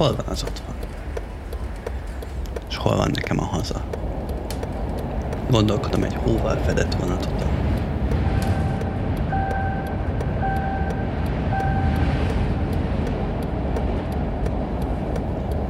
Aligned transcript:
hol 0.00 0.14
van 0.16 0.26
az 0.28 0.42
otthon? 0.42 0.74
És 2.68 2.76
hol 2.76 2.96
van 2.96 3.10
nekem 3.14 3.40
a 3.40 3.44
haza? 3.44 3.84
Gondolkodom 5.50 6.02
egy 6.02 6.14
hóval 6.14 6.56
fedett 6.56 6.94
vonatot. 6.94 7.44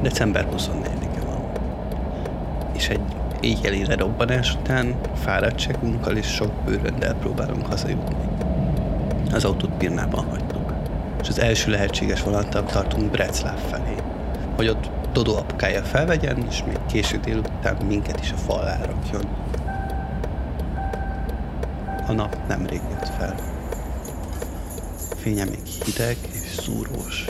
December 0.01 0.47
24-e 0.57 1.25
van. 1.25 1.51
És 2.73 2.89
egy 2.89 3.01
éjjeli 3.39 3.85
lerobbanás 3.85 4.55
után 4.55 4.95
fáradtságunkkal 5.15 6.17
és 6.17 6.27
sok 6.27 6.51
bőröndel 6.65 7.15
próbálunk 7.15 7.65
hazajutni. 7.65 8.15
Az 9.33 9.45
autót 9.45 9.71
Pirnában 9.77 10.25
hagytuk. 10.25 10.73
És 11.21 11.27
az 11.27 11.39
első 11.39 11.71
lehetséges 11.71 12.23
vonattal 12.23 12.63
tartunk 12.63 13.11
Breclav 13.11 13.59
felé, 13.69 13.95
hogy 14.55 14.67
ott 14.67 14.89
Dodó 15.13 15.35
apukája 15.35 15.83
felvegyen, 15.83 16.47
és 16.49 16.63
még 16.63 16.77
késő 16.87 17.17
délután 17.17 17.85
minket 17.85 18.19
is 18.21 18.31
a 18.31 18.35
fal 18.35 18.77
rakjon. 18.85 19.25
A 22.07 22.11
nap 22.11 22.37
nemrég 22.47 22.81
jött 22.89 23.07
fel. 23.17 23.35
Fénye 25.17 25.43
még 25.43 25.65
hideg 25.65 26.17
és 26.31 26.59
szúrós. 26.61 27.25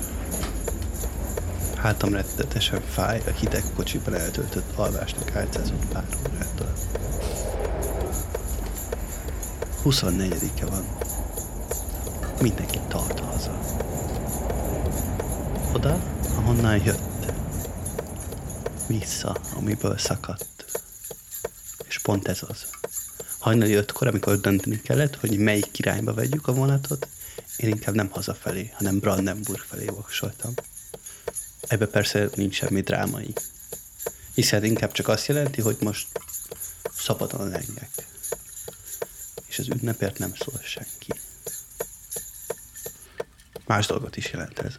Hátam 1.76 2.14
rettetesen 2.14 2.82
fáj 2.82 3.22
a 3.28 3.30
hideg 3.40 3.64
kocsiban 3.76 4.16
eltöltött 4.16 4.76
alvásnak 4.76 5.36
álcázott 5.36 5.86
pár 5.94 6.04
órától. 6.34 6.74
24-e 9.84 10.66
van. 10.66 10.86
Mindenki 12.42 12.80
tart 12.88 13.20
haza. 13.20 13.60
Oda, 15.74 16.00
ahonnan 16.38 16.82
jött. 16.84 17.11
Vissza, 19.00 19.42
amiből 19.56 19.98
szakadt. 19.98 20.66
És 21.88 22.00
pont 22.00 22.28
ez 22.28 22.40
az. 22.48 22.66
Hajnali 23.40 23.74
ötkor, 23.74 24.08
amikor 24.08 24.40
dönteni 24.40 24.82
kellett, 24.82 25.16
hogy 25.16 25.38
melyik 25.38 25.80
irányba 25.80 26.14
vegyük 26.14 26.48
a 26.48 26.54
vonatot, 26.54 27.08
én 27.58 27.70
inkább 27.70 27.96
nem 27.96 28.10
hazafelé, 28.10 28.72
hanem 28.74 29.00
Brandenburg 29.00 29.60
felé 29.60 29.86
voksoltam. 29.86 30.54
Ebbe 31.62 31.88
persze 31.88 32.30
nincs 32.36 32.56
semmi 32.56 32.82
drámai. 32.82 33.34
Hiszen 34.34 34.64
inkább 34.64 34.92
csak 34.92 35.08
azt 35.08 35.28
jelenti, 35.28 35.62
hogy 35.62 35.78
most 35.80 36.08
szabadon 36.98 37.50
lengek. 37.50 38.08
És 39.48 39.60
az 39.60 39.68
ünnepért 39.68 40.18
nem 40.18 40.34
szól 40.36 40.60
senki. 40.64 41.14
Más 43.66 43.86
dolgot 43.86 44.18
is 44.18 44.32
jelent 44.32 44.60
ez. 44.60 44.74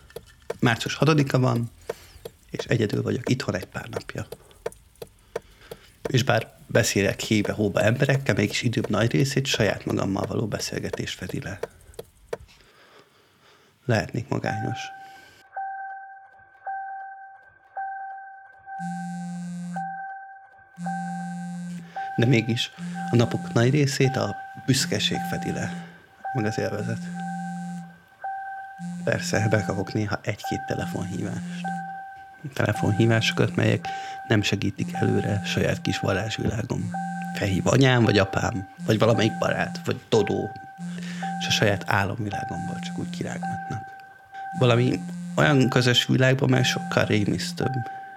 Március 0.61 0.97
6-a 1.01 1.39
van, 1.39 1.71
és 2.63 2.69
egyedül 2.69 3.03
vagyok 3.03 3.29
itthon 3.29 3.55
egy 3.55 3.67
pár 3.67 3.89
napja. 3.89 4.27
És 6.09 6.23
bár 6.23 6.53
beszélek 6.67 7.21
hébe-hóba 7.21 7.81
emberekkel, 7.81 8.35
mégis 8.35 8.63
időm 8.63 8.85
nagy 8.89 9.11
részét 9.11 9.47
saját 9.47 9.85
magammal 9.85 10.27
való 10.27 10.47
beszélgetés 10.47 11.13
fedi 11.13 11.41
le. 11.41 11.59
Lehetnék 13.85 14.29
magányos. 14.29 14.79
De 22.17 22.27
mégis 22.27 22.71
a 23.11 23.17
napok 23.17 23.53
nagy 23.53 23.71
részét 23.71 24.17
a 24.17 24.37
büszkeség 24.67 25.19
fedi 25.31 25.51
le, 25.51 25.87
meg 26.35 26.45
az 26.45 26.59
élvezet. 26.59 26.99
Persze, 29.05 29.49
bekapok 29.49 29.93
néha 29.93 30.19
egy-két 30.23 30.67
telefonhívást. 30.67 31.72
Telefonhívásokat, 32.55 33.57
melyek 33.57 33.89
nem 34.29 34.43
segítik 34.43 34.93
előre 34.93 35.43
saját 35.45 35.81
kis 35.81 35.99
varázsvilágom. 35.99 36.91
Felhív 37.35 37.67
anyám, 37.67 38.03
vagy 38.03 38.19
apám, 38.19 38.69
vagy 38.87 38.99
valamelyik 38.99 39.39
barát, 39.39 39.81
vagy 39.85 40.01
Dodó, 40.09 40.51
és 41.41 41.47
a 41.47 41.51
saját 41.51 41.85
álomvilágomból 41.87 42.79
csak 42.85 42.99
úgy 42.99 43.11
kirágmatnak. 43.11 43.83
Valami 44.59 45.01
olyan 45.37 45.69
közös 45.69 46.07
világban, 46.07 46.51
mely 46.51 46.63
sokkal 46.63 47.05
rémisztőbb, 47.05 47.73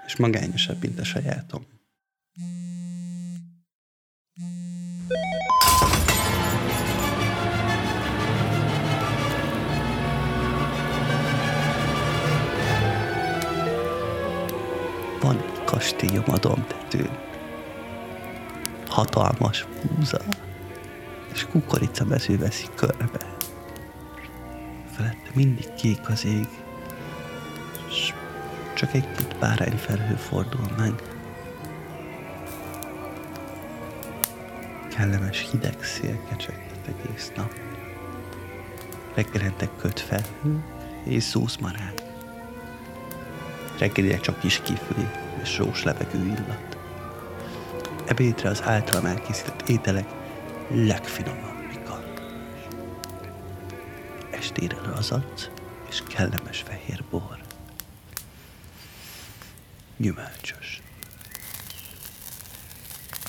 és 0.05 0.15
magányosabb, 0.15 0.81
mint 0.81 0.99
a 0.99 1.03
sajátom. 1.03 1.74
Kastélyom 15.85 16.23
domtetőn. 16.41 17.17
Hatalmas 18.87 19.65
búza, 19.81 20.21
és 21.33 21.45
kukoricamező 21.45 22.37
veszi 22.37 22.65
körbe. 22.75 23.35
Felette 24.95 25.29
mindig 25.33 25.73
kék 25.73 26.09
az 26.09 26.25
ég, 26.25 26.47
és 27.89 28.13
csak 28.73 28.93
egy 28.93 29.07
put 29.07 29.37
bárányfelhő 29.39 30.15
fordul 30.15 30.67
meg. 30.77 30.93
Kellemes 34.95 35.49
hideg 35.51 35.83
szél 35.83 36.19
kecsegtet 36.29 36.95
egész 36.97 37.31
nap. 37.35 37.53
Reggelente 39.13 39.69
köt 39.81 39.99
felhő 39.99 40.63
és 41.03 41.23
szúsz 41.23 41.57
marák. 41.57 42.01
Reggelire 43.77 44.17
csak 44.17 44.39
kis 44.39 44.61
kifli 44.61 45.23
és 45.41 45.49
sós 45.49 45.83
levegő 45.83 46.25
illat. 46.25 46.77
Ebédre 48.05 48.49
az 48.49 48.61
általam 48.61 49.05
elkészített 49.05 49.69
ételek 49.69 50.07
legfinomabbika. 50.69 52.03
Estére 54.31 54.77
lazac 54.81 55.49
és 55.89 56.03
kellemes 56.07 56.61
fehér 56.61 57.03
bor. 57.09 57.41
Gyümölcsös. 59.97 60.81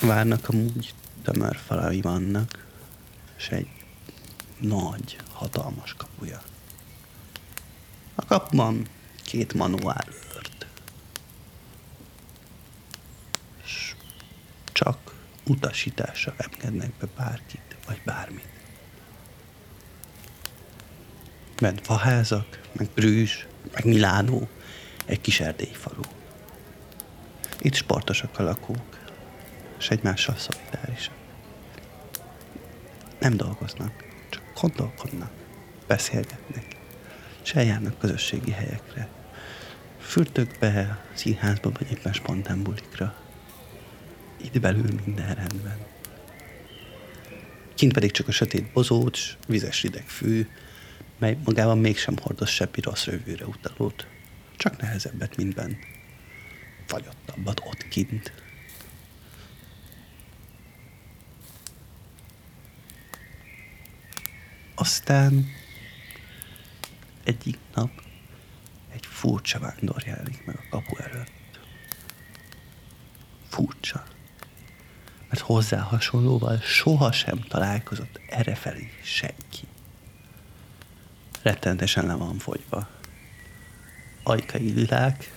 Várnak 0.01 0.49
amúgy 0.49 0.93
tömör 1.23 1.55
falai 1.55 2.01
vannak, 2.01 2.65
és 3.37 3.49
egy 3.49 3.69
nagy, 4.59 5.17
hatalmas 5.33 5.93
kapuja. 5.97 6.41
A 8.15 8.25
kapuban 8.25 8.87
két 9.23 9.53
manuál 9.53 10.05
őrt. 10.35 10.67
És 13.63 13.95
csak 14.71 15.15
utasításra 15.47 16.33
engednek 16.37 16.91
be 16.99 17.07
bárkit, 17.17 17.75
vagy 17.85 18.01
bármit. 18.05 18.47
Bent 21.61 21.85
faházak, 21.85 22.61
meg 22.71 22.89
Brűs, 22.95 23.47
meg 23.73 23.85
Milánó, 23.85 24.47
egy 25.05 25.21
kis 25.21 25.39
erdélyfalu. 25.39 26.01
Itt 27.59 27.73
sportosak 27.73 28.39
a 28.39 28.43
lakók, 28.43 28.97
és 29.79 29.89
egymással 29.89 30.35
szolidárisak. 30.35 31.15
Nem 33.19 33.37
dolgoznak, 33.37 34.05
csak 34.29 34.43
gondolkodnak, 34.61 35.31
beszélgetnek, 35.87 36.75
és 37.43 37.53
eljárnak 37.53 37.99
közösségi 37.99 38.51
helyekre. 38.51 39.07
Fürtökbe, 39.99 41.05
színházba, 41.13 41.71
vagy 41.71 41.91
éppen 41.91 42.13
spontán 42.13 42.63
bulikra. 42.63 43.26
Itt 44.41 44.59
belül 44.59 44.99
minden 45.05 45.35
rendben. 45.35 45.77
Kint 47.75 47.93
pedig 47.93 48.11
csak 48.11 48.27
a 48.27 48.31
sötét 48.31 48.71
bozócs, 48.71 49.37
vizes 49.47 49.81
rideg 49.81 50.07
fű, 50.07 50.47
mely 51.17 51.37
magában 51.43 51.77
mégsem 51.77 52.15
hordoz 52.21 52.49
seppi 52.49 52.81
rossz 52.81 53.05
rövőre 53.05 53.45
utalót, 53.45 54.07
csak 54.55 54.77
nehezebbet, 54.81 55.35
mint 55.37 55.55
bent. 55.55 55.77
Fagyottabbat 56.85 57.61
ott 57.65 57.87
kint. 57.87 58.31
Aztán 64.75 65.45
egyik 67.23 67.57
nap 67.73 67.91
egy 68.93 69.05
furcsa 69.05 69.59
vándor 69.59 70.03
jelenik 70.05 70.45
meg 70.45 70.55
a 70.55 70.69
kapu 70.69 70.97
előtt. 70.97 71.59
Furcsa. 73.49 74.03
Mert 75.29 75.41
hozzá 75.41 75.79
hasonlóval 75.79 76.59
sohasem 76.59 77.39
találkozott 77.39 78.19
errefelé 78.29 78.91
senki. 79.03 79.67
Rettentesen 81.41 82.05
le 82.05 82.13
van 82.13 82.37
fogyva. 82.37 82.87
Ajkai 84.23 84.71
lilák, 84.71 85.31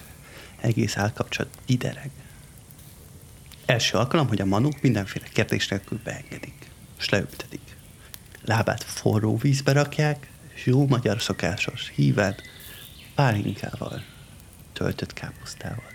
egész 0.60 0.96
állkapcsolat 0.96 1.58
idereg. 1.66 2.10
Első 3.66 3.96
alkalom, 3.98 4.28
hogy 4.28 4.40
a 4.40 4.44
manók 4.44 4.80
mindenféle 4.80 5.26
kérdés 5.32 5.68
nélkül 5.68 6.00
beengedik, 6.04 6.70
és 6.98 7.08
leültetik. 7.08 7.76
Lábát 8.44 8.82
forró 8.82 9.36
vízbe 9.36 9.72
rakják, 9.72 10.30
és 10.54 10.66
jó 10.66 10.86
magyar 10.86 11.20
szokásos 11.22 11.92
híven 11.94 12.34
pálinkával 13.14 14.04
töltött 14.72 15.12
káposztával. 15.12 15.92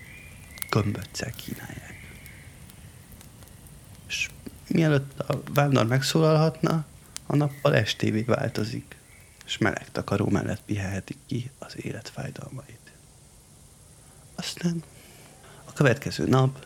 Gömböccel 0.70 1.32
kínálják. 1.32 1.95
És 4.08 4.30
mielőtt 4.68 5.20
a 5.20 5.42
vándor 5.54 5.86
megszólalhatna, 5.86 6.86
a 7.26 7.36
nappal 7.36 7.76
estévé 7.76 8.22
változik, 8.22 8.96
és 9.46 9.58
meleg 9.58 9.92
takaró 9.92 10.30
mellett 10.30 10.62
pihelhetik 10.66 11.18
ki 11.26 11.52
az 11.60 11.86
élet 11.86 12.10
fájdalmait. 12.10 12.92
Aztán 14.36 14.84
a 15.66 15.74
következő 15.74 16.28
nap 16.28 16.66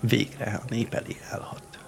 végre 0.00 0.54
a 0.54 0.64
nép 0.68 0.94
elé 0.94 1.16
állhat. 1.30 1.78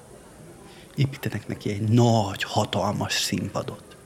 Építenek 0.94 1.48
neki 1.48 1.70
egy 1.70 1.88
nagy, 1.88 2.42
hatalmas 2.42 3.12
színpadot. 3.12 3.96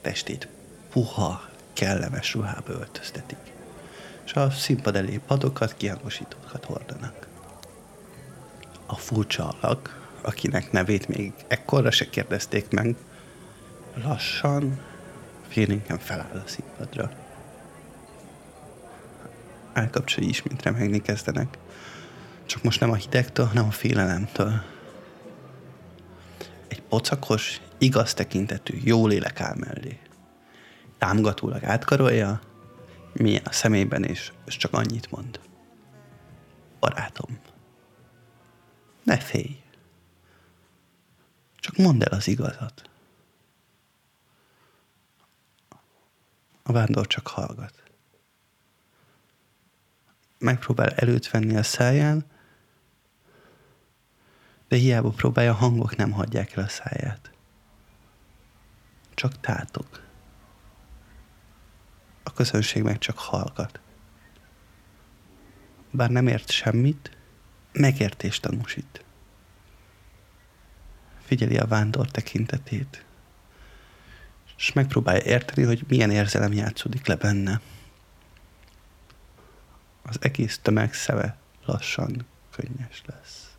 Testét 0.00 0.48
puha, 0.90 1.48
kellemes 1.72 2.34
ruhába 2.34 2.72
öltöztetik. 2.72 3.52
És 4.24 4.32
a 4.32 4.50
színpad 4.50 4.96
elé 4.96 5.20
padokat, 5.26 5.76
kihangosítókat 5.76 6.64
hordanak. 6.64 7.28
A 8.92 8.96
furcsa 8.96 9.54
alak, 9.60 10.08
akinek 10.22 10.72
nevét 10.72 11.08
még 11.08 11.32
ekkorra 11.48 11.90
se 11.90 12.10
kérdezték 12.10 12.70
meg, 12.70 12.96
lassan, 14.04 14.80
félénken 15.48 15.98
feláll 15.98 16.42
a 16.44 16.48
színpadra. 16.48 17.10
Elkapcsai 19.72 20.28
ismét 20.28 20.62
remegni 20.62 21.02
kezdenek. 21.02 21.58
Csak 22.46 22.62
most 22.62 22.80
nem 22.80 22.90
a 22.90 22.94
hidegtől, 22.94 23.46
hanem 23.46 23.66
a 23.66 23.70
félelemtől. 23.70 24.62
Egy 26.68 26.82
pocakos, 26.82 27.60
igaz 27.78 28.14
tekintetű, 28.14 28.78
jó 28.84 29.06
lélek 29.06 29.40
áll 29.40 29.56
mellé. 29.56 29.98
Támogatólag 30.98 31.64
átkarolja, 31.64 32.40
milyen 33.12 33.44
a 33.44 33.52
szemében, 33.52 34.04
és, 34.04 34.32
és 34.46 34.56
csak 34.56 34.72
annyit 34.72 35.10
mond. 35.10 35.40
Barátom, 36.80 37.38
ne 39.10 39.18
félj. 39.18 39.62
Csak 41.56 41.76
mondd 41.76 42.02
el 42.02 42.18
az 42.18 42.28
igazat. 42.28 42.90
A 46.62 46.72
vándor 46.72 47.06
csak 47.06 47.26
hallgat. 47.26 47.82
Megpróbál 50.38 50.88
előtt 50.88 51.26
venni 51.26 51.56
a 51.56 51.62
száján, 51.62 52.24
de 54.68 54.76
hiába 54.76 55.10
próbálja, 55.10 55.50
a 55.50 55.54
hangok 55.54 55.96
nem 55.96 56.10
hagyják 56.10 56.56
el 56.56 56.64
a 56.64 56.68
száját. 56.68 57.30
Csak 59.14 59.40
tátok. 59.40 60.02
A 62.22 62.32
közönség 62.32 62.82
meg 62.82 62.98
csak 62.98 63.18
hallgat. 63.18 63.80
Bár 65.90 66.10
nem 66.10 66.26
ért 66.26 66.50
semmit, 66.50 67.19
megértést 67.72 68.42
tanúsít. 68.42 69.04
Figyeli 71.24 71.58
a 71.58 71.66
vándor 71.66 72.10
tekintetét, 72.10 73.04
és 74.56 74.72
megpróbálja 74.72 75.22
érteni, 75.24 75.66
hogy 75.66 75.84
milyen 75.88 76.10
érzelem 76.10 76.52
játszódik 76.52 77.06
le 77.06 77.16
benne. 77.16 77.60
Az 80.02 80.16
egész 80.20 80.58
tömeg 80.62 80.94
szeve 80.94 81.36
lassan 81.64 82.26
könnyes 82.50 83.02
lesz 83.06 83.50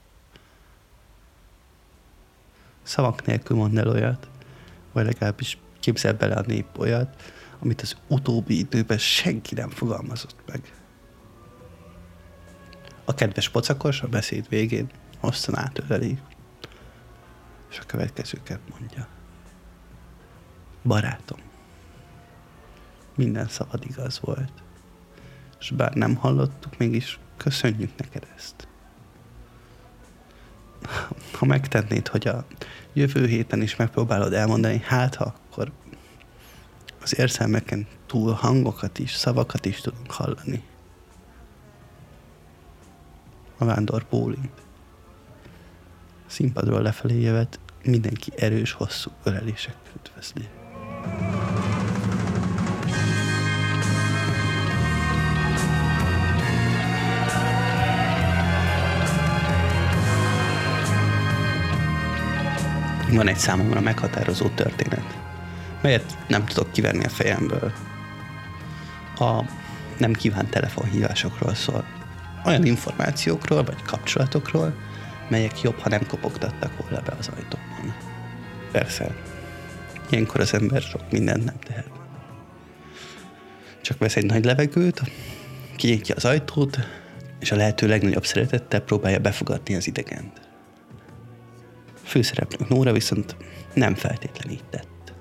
szavak 2.91 3.25
nélkül 3.25 3.57
mond 3.57 3.77
el 3.77 3.87
olyat, 3.87 4.29
vagy 4.91 5.05
legalábbis 5.05 5.57
képzel 5.79 6.13
bele 6.13 6.35
a 6.35 6.43
nép 6.47 6.77
olyat, 6.77 7.21
amit 7.59 7.81
az 7.81 7.95
utóbbi 8.07 8.57
időben 8.57 8.97
senki 8.97 9.55
nem 9.55 9.69
fogalmazott 9.69 10.35
meg. 10.45 10.73
A 13.11 13.13
kedves 13.13 13.49
pocakos 13.49 14.01
a 14.01 14.07
beszéd 14.07 14.49
végén 14.49 14.89
hosszan 15.19 15.57
átöleli, 15.57 16.19
és 17.69 17.79
a 17.79 17.85
következőket 17.85 18.59
mondja. 18.69 19.07
Barátom, 20.83 21.39
minden 23.15 23.47
szabad 23.47 23.83
igaz 23.85 24.19
volt, 24.19 24.51
és 25.59 25.69
bár 25.69 25.93
nem 25.93 26.15
hallottuk, 26.15 26.77
mégis 26.77 27.19
köszönjük 27.37 27.97
neked 27.97 28.27
ezt 28.35 28.67
ha 31.33 31.45
megtennéd, 31.45 32.07
hogy 32.07 32.27
a 32.27 32.45
jövő 32.93 33.27
héten 33.27 33.61
is 33.61 33.75
megpróbálod 33.75 34.33
elmondani, 34.33 34.81
hát 34.85 35.15
ha 35.15 35.23
akkor 35.23 35.71
az 37.01 37.17
érzelmeken 37.17 37.87
túl 38.05 38.33
hangokat 38.33 38.99
is, 38.99 39.13
szavakat 39.13 39.65
is 39.65 39.81
tudunk 39.81 40.11
hallani. 40.11 40.63
A 43.61 43.65
vándor 43.65 44.05
bólint. 44.09 44.61
Színpadról 46.25 46.81
lefelé 46.81 47.21
jövet, 47.21 47.59
mindenki 47.83 48.31
erős, 48.37 48.71
hosszú 48.71 49.11
ölelések 49.23 49.75
üdvözli. 49.95 50.47
van 63.15 63.27
egy 63.27 63.37
számomra 63.37 63.81
meghatározó 63.81 64.47
történet, 64.47 65.17
melyet 65.81 66.17
nem 66.27 66.45
tudok 66.45 66.71
kivenni 66.71 67.03
a 67.03 67.09
fejemből. 67.09 67.71
A 69.15 69.43
nem 69.97 70.13
kívánt 70.13 70.49
telefonhívásokról 70.49 71.53
szól. 71.53 72.00
Olyan 72.45 72.65
információkról 72.65 73.63
vagy 73.63 73.81
kapcsolatokról, 73.81 74.75
melyek 75.29 75.61
jobb, 75.61 75.79
ha 75.79 75.89
nem 75.89 76.07
kopogtattak 76.07 76.77
volna 76.77 77.01
be 77.05 77.15
az 77.19 77.27
ajtóban. 77.27 77.95
Persze, 78.71 79.15
ilyenkor 80.09 80.39
az 80.39 80.53
ember 80.53 80.81
sok 80.81 81.11
mindent 81.11 81.45
nem 81.45 81.59
tehet. 81.59 81.89
Csak 83.81 83.97
vesz 83.97 84.15
egy 84.15 84.25
nagy 84.25 84.45
levegőt, 84.45 85.01
kinyitja 85.75 86.15
az 86.15 86.25
ajtót, 86.25 86.79
és 87.39 87.51
a 87.51 87.55
lehető 87.55 87.87
legnagyobb 87.87 88.25
szeretettel 88.25 88.79
próbálja 88.79 89.19
befogadni 89.19 89.75
az 89.75 89.87
idegent 89.87 90.49
főszereplőnk 92.11 92.69
Nóra 92.69 92.91
viszont 92.91 93.35
nem 93.73 93.95
feltétlenül 93.95 94.53
így 94.53 94.65
tett. 94.69 95.13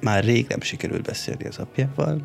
Már 0.00 0.24
rég 0.24 0.46
nem 0.48 0.60
sikerült 0.60 1.02
beszélni 1.02 1.44
az 1.46 1.58
apjával, 1.58 2.22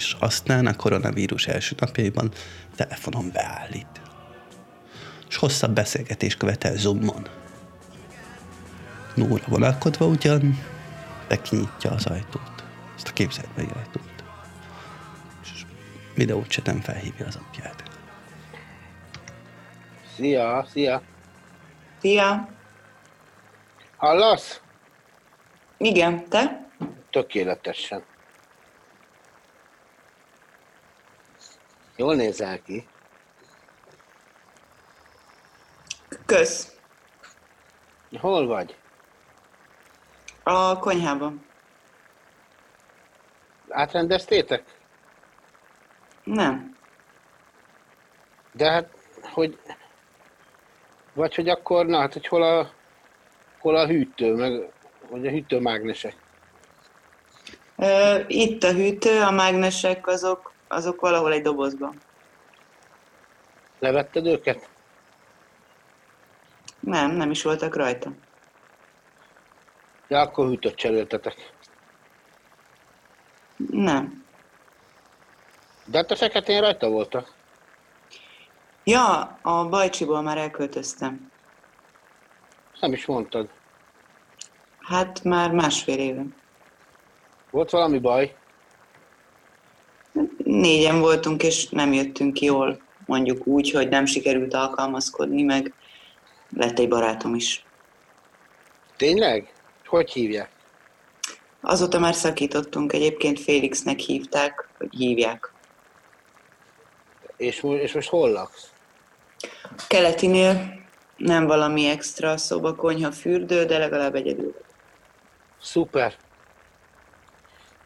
és 0.00 0.16
aztán 0.18 0.66
a 0.66 0.76
koronavírus 0.76 1.46
első 1.46 1.74
napjaiban 1.78 2.32
telefonon 2.76 3.30
beállít. 3.32 4.00
És 5.28 5.36
hosszabb 5.36 5.74
beszélgetés 5.74 6.36
követel 6.36 6.76
Zoomon. 6.76 7.26
Nóra 9.14 9.44
vonalkodva 9.46 10.06
ugyan, 10.06 10.58
de 11.28 11.36
kinyitja 11.36 11.90
az 11.90 12.06
ajtót. 12.06 12.64
Ezt 12.96 13.08
a 13.08 13.12
képzeletbeli 13.12 13.68
ajtót. 13.76 14.24
És 15.42 15.64
videót 16.14 16.60
nem 16.64 16.80
felhívja 16.80 17.26
az 17.26 17.36
apját. 17.36 17.82
Szia, 20.16 20.66
szia! 20.70 21.02
Szia! 22.00 22.48
Hallasz? 23.96 24.60
Igen, 25.76 26.28
te? 26.28 26.68
Tökéletesen. 27.10 28.09
Jól 32.00 32.14
nézel 32.14 32.62
ki. 32.62 32.86
Kösz. 36.26 36.76
Hol 38.20 38.46
vagy? 38.46 38.76
A 40.42 40.78
konyhában. 40.78 41.44
Átrendeztétek? 43.68 44.64
Nem. 46.24 46.76
De 48.52 48.70
hát, 48.70 48.88
hogy 49.22 49.58
vagy 51.12 51.34
hogy 51.34 51.48
akkor, 51.48 51.86
na 51.86 51.98
hát, 51.98 52.12
hogy 52.12 52.26
hol 52.26 52.42
a, 52.42 52.70
hol 53.58 53.76
a 53.76 53.86
hűtő, 53.86 54.34
meg, 54.34 54.72
vagy 55.08 55.26
a 55.26 55.30
hűtőmágnesek? 55.30 56.16
Itt 58.26 58.62
a 58.62 58.72
hűtő, 58.72 59.22
a 59.22 59.30
mágnesek 59.30 60.06
azok, 60.06 60.49
azok 60.70 61.00
valahol 61.00 61.32
egy 61.32 61.42
dobozban. 61.42 61.94
Levetted 63.78 64.26
őket? 64.26 64.68
Nem, 66.80 67.10
nem 67.10 67.30
is 67.30 67.42
voltak 67.42 67.76
rajta. 67.76 68.10
Ja, 70.08 70.20
akkor 70.20 70.46
hűtőt 70.46 70.74
cseréltetek. 70.74 71.52
Nem. 73.70 74.24
De 75.84 75.98
hát 75.98 76.10
a 76.10 76.16
feketén 76.16 76.60
rajta 76.60 76.88
voltak. 76.88 77.32
Ja, 78.84 79.38
a 79.42 79.68
Bajcsiból 79.68 80.22
már 80.22 80.38
elköltöztem. 80.38 81.30
Nem 82.80 82.92
is 82.92 83.06
mondtad. 83.06 83.48
Hát 84.78 85.24
már 85.24 85.52
másfél 85.52 85.98
éve. 85.98 86.22
Volt 87.50 87.70
valami 87.70 87.98
baj? 87.98 88.39
Négyen 90.50 91.00
voltunk, 91.00 91.42
és 91.42 91.68
nem 91.68 91.92
jöttünk 91.92 92.32
ki 92.32 92.44
jól, 92.44 92.80
mondjuk 93.06 93.46
úgy, 93.46 93.70
hogy 93.70 93.88
nem 93.88 94.04
sikerült 94.04 94.54
alkalmazkodni, 94.54 95.42
meg 95.42 95.74
lett 96.56 96.78
egy 96.78 96.88
barátom 96.88 97.34
is. 97.34 97.64
Tényleg? 98.96 99.52
Hogy 99.86 100.10
hívják? 100.10 100.50
Azóta 101.60 101.98
már 101.98 102.14
szakítottunk, 102.14 102.92
egyébként 102.92 103.40
Félixnek 103.40 103.98
hívták, 103.98 104.68
vagy 104.78 104.94
hívják. 104.94 105.52
És, 107.36 107.64
és 107.80 107.92
most 107.92 108.08
hol 108.08 108.30
laksz? 108.30 108.70
Keletinél 109.88 110.78
nem 111.16 111.46
valami 111.46 111.86
extra 111.86 112.36
szoba, 112.36 112.74
konyha, 112.74 113.12
fürdő, 113.12 113.64
de 113.64 113.78
legalább 113.78 114.14
egyedül. 114.14 114.54
Szuper. 115.60 116.14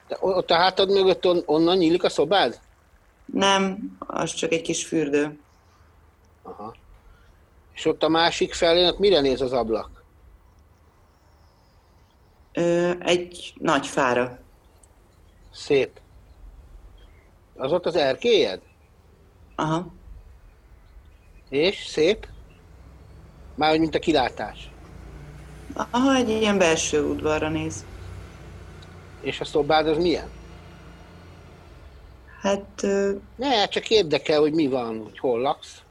O- 0.08 0.36
ott 0.36 0.50
a 0.50 0.54
hátad 0.56 0.90
mögött 0.90 1.26
on- 1.26 1.42
onnan 1.46 1.76
nyílik 1.76 2.04
a 2.04 2.08
szobád? 2.08 2.60
Nem, 3.24 3.78
az 3.98 4.34
csak 4.34 4.52
egy 4.52 4.62
kis 4.62 4.86
fürdő. 4.86 5.38
Aha. 6.42 6.74
És 7.74 7.84
ott 7.84 8.02
a 8.02 8.08
másik 8.08 8.54
felén, 8.54 8.86
ott 8.86 8.98
mire 8.98 9.20
néz 9.20 9.40
az 9.40 9.52
ablak? 9.52 10.04
Ö, 12.52 12.90
egy 13.00 13.52
nagy 13.58 13.86
fára. 13.86 14.38
Szép. 15.52 16.00
Az 17.56 17.72
ott 17.72 17.86
az 17.86 17.96
erkélyed? 17.96 18.60
Aha. 19.54 19.86
És? 21.48 21.84
Szép? 21.86 22.26
Már 23.54 23.78
mint 23.78 23.94
a 23.94 23.98
kilátás. 23.98 24.70
Aha, 25.90 26.14
egy 26.14 26.28
ilyen 26.28 26.58
belső 26.58 27.02
udvarra 27.04 27.48
néz. 27.48 27.84
És 29.24 29.40
a 29.40 29.44
szobád 29.44 29.86
az 29.88 29.96
milyen? 29.96 30.28
Hát 32.40 32.86
Ne, 33.36 33.68
csak 33.68 33.90
érdekel, 33.90 34.40
hogy 34.40 34.52
mi 34.52 34.66
van, 34.66 35.02
hogy 35.02 35.18
hol 35.18 35.40
laksz. 35.40 35.82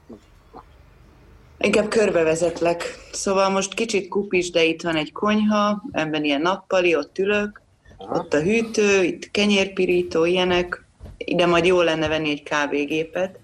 inkább 1.58 1.88
körbevezetlek. 1.88 2.98
Szóval 3.12 3.50
most 3.50 3.74
kicsit 3.74 4.08
kupis, 4.08 4.52
de 4.52 4.64
itt 4.64 4.82
van 4.82 4.96
egy 4.96 5.12
konyha, 5.12 5.84
ebben 5.92 6.24
ilyen 6.24 6.42
nappali, 6.42 6.96
ott 6.96 7.18
ülök, 7.18 7.62
Aha. 7.98 8.16
ott 8.16 8.34
a 8.34 8.42
hűtő, 8.42 9.04
itt 9.04 9.32
kenyérpirító, 9.32 10.26
ilyenek. 10.26 10.86
Ide 11.18 11.46
majd 11.46 11.66
jó 11.66 11.82
lenne 11.82 12.08
venni 12.08 12.30
egy 12.30 12.44
kávégépet. 12.44 13.40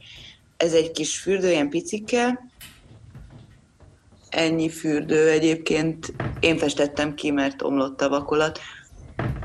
Ez 0.58 0.74
egy 0.74 0.91
kis 0.91 1.19
fürdő, 1.19 1.50
ilyen 1.50 1.69
picike. 1.69 2.48
Ennyi 4.29 4.69
fürdő 4.69 5.29
egyébként. 5.29 6.13
Én 6.39 6.58
festettem 6.58 7.15
ki, 7.15 7.31
mert 7.31 7.62
omlott 7.62 8.01
a 8.01 8.10
vakolat. 8.10 8.60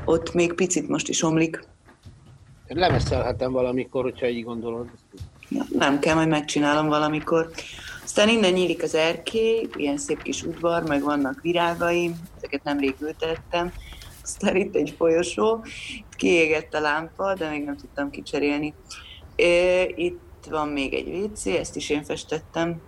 Ott 0.05 0.33
még 0.33 0.53
picit 0.53 0.87
most 0.87 1.09
is 1.09 1.23
omlik. 1.23 1.63
Lemeszelhetem 2.67 3.51
valamikor, 3.51 4.03
hogyha 4.03 4.27
így 4.27 4.43
gondolod. 4.43 4.89
Ja, 5.49 5.63
nem 5.71 5.99
kell, 5.99 6.15
majd 6.15 6.27
megcsinálom 6.27 6.87
valamikor. 6.87 7.49
Aztán 8.03 8.29
innen 8.29 8.53
nyílik 8.53 8.83
az 8.83 8.95
erkély, 8.95 9.67
ilyen 9.75 9.97
szép 9.97 10.21
kis 10.21 10.43
udvar, 10.43 10.83
meg 10.83 11.03
vannak 11.03 11.41
virágaim, 11.41 12.15
ezeket 12.37 12.63
nemrég 12.63 12.95
ültettem. 13.01 13.71
Aztán 14.23 14.55
itt 14.55 14.75
egy 14.75 14.93
folyosó, 14.97 15.63
itt 15.97 16.15
kiégett 16.15 16.73
a 16.73 16.79
lámpa, 16.79 17.33
de 17.33 17.49
még 17.49 17.63
nem 17.63 17.77
tudtam 17.77 18.09
kicserélni. 18.09 18.73
Itt 19.95 20.45
van 20.49 20.67
még 20.67 20.93
egy 20.93 21.07
WC, 21.07 21.45
ezt 21.45 21.75
is 21.75 21.89
én 21.89 22.03
festettem, 22.03 22.81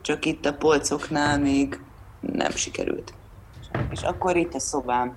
csak 0.00 0.24
itt 0.24 0.46
a 0.46 0.54
polcoknál 0.54 1.38
még 1.38 1.80
nem 2.20 2.50
sikerült. 2.50 3.14
És 3.90 4.02
akkor 4.02 4.36
itt 4.36 4.54
a 4.54 4.60
szobám. 4.60 5.16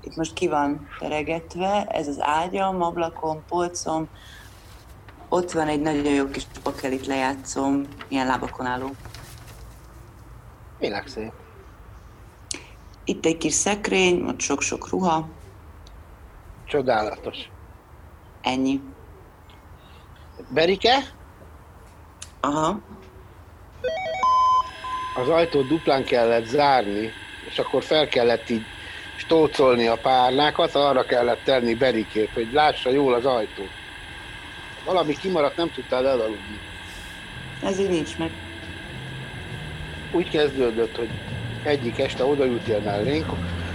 Itt 0.00 0.16
most 0.16 0.32
ki 0.32 0.48
van 0.48 0.88
teregetve, 0.98 1.84
ez 1.84 2.08
az 2.08 2.20
ágyam, 2.20 2.82
ablakom, 2.82 3.42
polcom, 3.48 4.08
ott 5.28 5.52
van 5.52 5.68
egy 5.68 5.80
nagyon 5.80 6.12
jó 6.12 6.28
kis 6.28 6.46
bakelit 6.62 7.06
lejátszom, 7.06 7.82
ilyen 8.08 8.26
lábakon 8.26 8.66
álló. 8.66 8.90
Tényleg 10.78 11.06
szép. 11.06 11.32
Itt 13.04 13.26
egy 13.26 13.36
kis 13.36 13.52
szekrény, 13.52 14.22
ott 14.22 14.40
sok-sok 14.40 14.88
ruha, 14.88 15.28
Csodálatos. 16.64 17.36
ennyi. 18.42 18.80
Berike, 20.48 20.96
Aha, 22.40 22.80
az 25.22 25.28
ajtót 25.28 25.66
duplán 25.66 26.04
kellett 26.04 26.44
zárni, 26.44 27.10
és 27.48 27.58
akkor 27.58 27.82
fel 27.82 28.08
kellett 28.08 28.48
így 28.48 28.62
stócolni 29.18 29.86
a 29.86 29.96
párnákat, 29.96 30.74
arra 30.74 31.04
kellett 31.04 31.40
tenni 31.44 31.74
Berikét, 31.74 32.30
hogy 32.34 32.48
lássa 32.52 32.90
jól 32.90 33.14
az 33.14 33.24
ajtót. 33.24 33.70
Valami 34.84 35.16
kimaradt, 35.16 35.56
nem 35.56 35.70
tudtál 35.70 36.06
elaludni. 36.06 36.58
ez 37.62 37.78
így 37.78 37.90
nincs 37.90 38.16
meg. 38.18 38.30
Úgy 40.12 40.30
kezdődött, 40.30 40.96
hogy 40.96 41.08
egyik 41.62 41.98
este 41.98 42.24
odaültél 42.24 42.80
mellénk, 42.80 43.26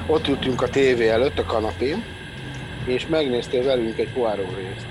ott 0.06 0.28
ültünk 0.28 0.62
a 0.62 0.70
tévé 0.70 1.10
előtt 1.10 1.40
a 1.40 1.46
kanapén, 1.46 2.04
és 2.86 3.08
megnéztél 3.08 3.64
velünk 3.64 4.00
egy 4.00 4.10
Poirot 4.10 4.56
részt. 4.56 4.86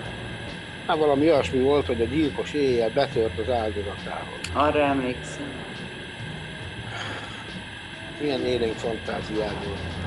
Hát 0.87 0.97
valami 0.97 1.31
olyasmi 1.31 1.59
volt, 1.59 1.87
hogy 1.87 2.01
a 2.01 2.05
gyilkos 2.05 2.53
éjjel 2.53 2.91
betört 2.91 3.39
az 3.39 3.51
áldozatához. 3.51 4.39
Arra 4.53 4.81
emlékszem. 4.81 5.53
Milyen 8.21 8.45
élénk 8.45 8.77
fantáziád 8.77 9.65
volt. 9.65 10.02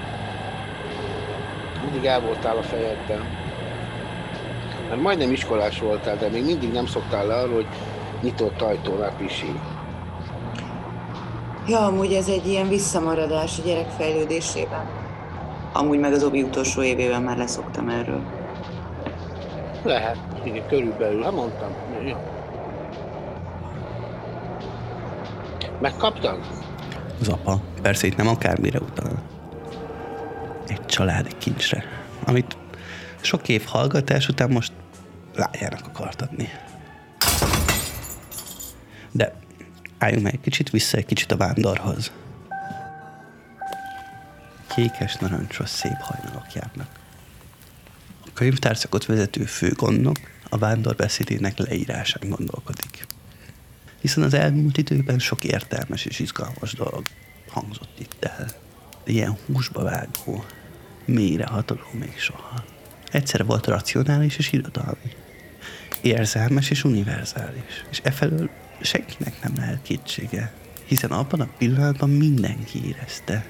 Mindig 1.95 2.13
el 2.13 2.21
voltál 2.21 2.57
a 2.57 2.63
fejedben. 2.63 3.19
Mert 4.89 5.01
majdnem 5.01 5.31
iskolás 5.31 5.79
voltál, 5.79 6.17
de 6.17 6.29
még 6.29 6.45
mindig 6.45 6.71
nem 6.71 6.85
szoktál 6.85 7.27
le 7.27 7.35
arról, 7.35 7.53
hogy 7.53 7.67
nyitott 8.21 8.61
ajtónál 8.61 9.15
pisil. 9.17 9.59
Ja, 11.67 11.79
amúgy 11.85 12.13
ez 12.13 12.27
egy 12.27 12.47
ilyen 12.47 12.67
visszamaradás 12.67 13.59
a 13.59 13.67
gyerek 13.67 13.89
fejlődésében. 13.89 14.89
Amúgy 15.73 15.99
meg 15.99 16.13
az 16.13 16.23
obi 16.23 16.43
utolsó 16.43 16.81
évében 16.81 17.21
már 17.21 17.37
leszoktam 17.37 17.89
erről. 17.89 18.21
Lehet, 19.83 20.17
igen, 20.43 20.67
körülbelül, 20.67 21.23
ha 21.23 21.31
mondtam. 21.31 21.69
Ja. 22.05 22.19
Megkaptad? 25.81 26.39
Az 27.21 27.29
apa 27.29 27.59
persze 27.81 28.07
itt 28.07 28.17
nem 28.17 28.27
akármire 28.27 28.79
utal. 28.79 29.34
Családi 30.95 31.31
kincsre, 31.37 31.83
amit 32.23 32.57
sok 33.21 33.49
év 33.49 33.63
hallgatás 33.65 34.27
után 34.27 34.49
most 34.49 34.71
lányának 35.33 35.87
akart 35.87 36.21
adni. 36.21 36.49
De 39.11 39.33
álljunk 39.97 40.23
meg 40.23 40.33
egy 40.33 40.41
kicsit 40.41 40.69
vissza 40.69 40.97
egy 40.97 41.05
kicsit 41.05 41.31
a 41.31 41.37
vándorhoz. 41.37 42.11
Kékes, 44.75 45.15
narancsos, 45.15 45.69
szép 45.69 45.97
hajnalok 45.99 46.53
járnak. 46.53 46.89
A 48.25 48.29
könyvtárszakot 48.33 49.05
vezető 49.05 49.43
főgondnok 49.43 50.17
a 50.49 50.57
vándor 50.57 50.95
beszédének 50.95 51.57
leírásán 51.57 52.29
gondolkodik 52.29 53.05
hiszen 54.01 54.23
az 54.23 54.33
elmúlt 54.33 54.77
időben 54.77 55.19
sok 55.19 55.43
értelmes 55.43 56.05
és 56.05 56.19
izgalmas 56.19 56.73
dolog 56.73 57.03
hangzott 57.47 57.99
itt 57.99 58.25
el. 58.25 58.47
Ilyen 59.03 59.37
húsba 59.45 59.83
vágó, 59.83 60.45
mélyre 61.05 61.45
hatoló 61.45 61.87
még 61.91 62.17
soha. 62.17 62.63
Egyszerre 63.11 63.43
volt 63.43 63.67
racionális 63.67 64.37
és 64.37 64.51
irodalmi. 64.51 65.11
Érzelmes 66.01 66.69
és 66.69 66.83
univerzális. 66.83 67.83
És 67.89 67.99
e 68.03 68.11
felől 68.11 68.49
senkinek 68.81 69.41
nem 69.43 69.53
lehet 69.55 69.81
kétsége. 69.81 70.53
Hiszen 70.85 71.11
abban 71.11 71.39
a 71.39 71.49
pillanatban 71.57 72.09
mindenki 72.09 72.87
érezte. 72.87 73.45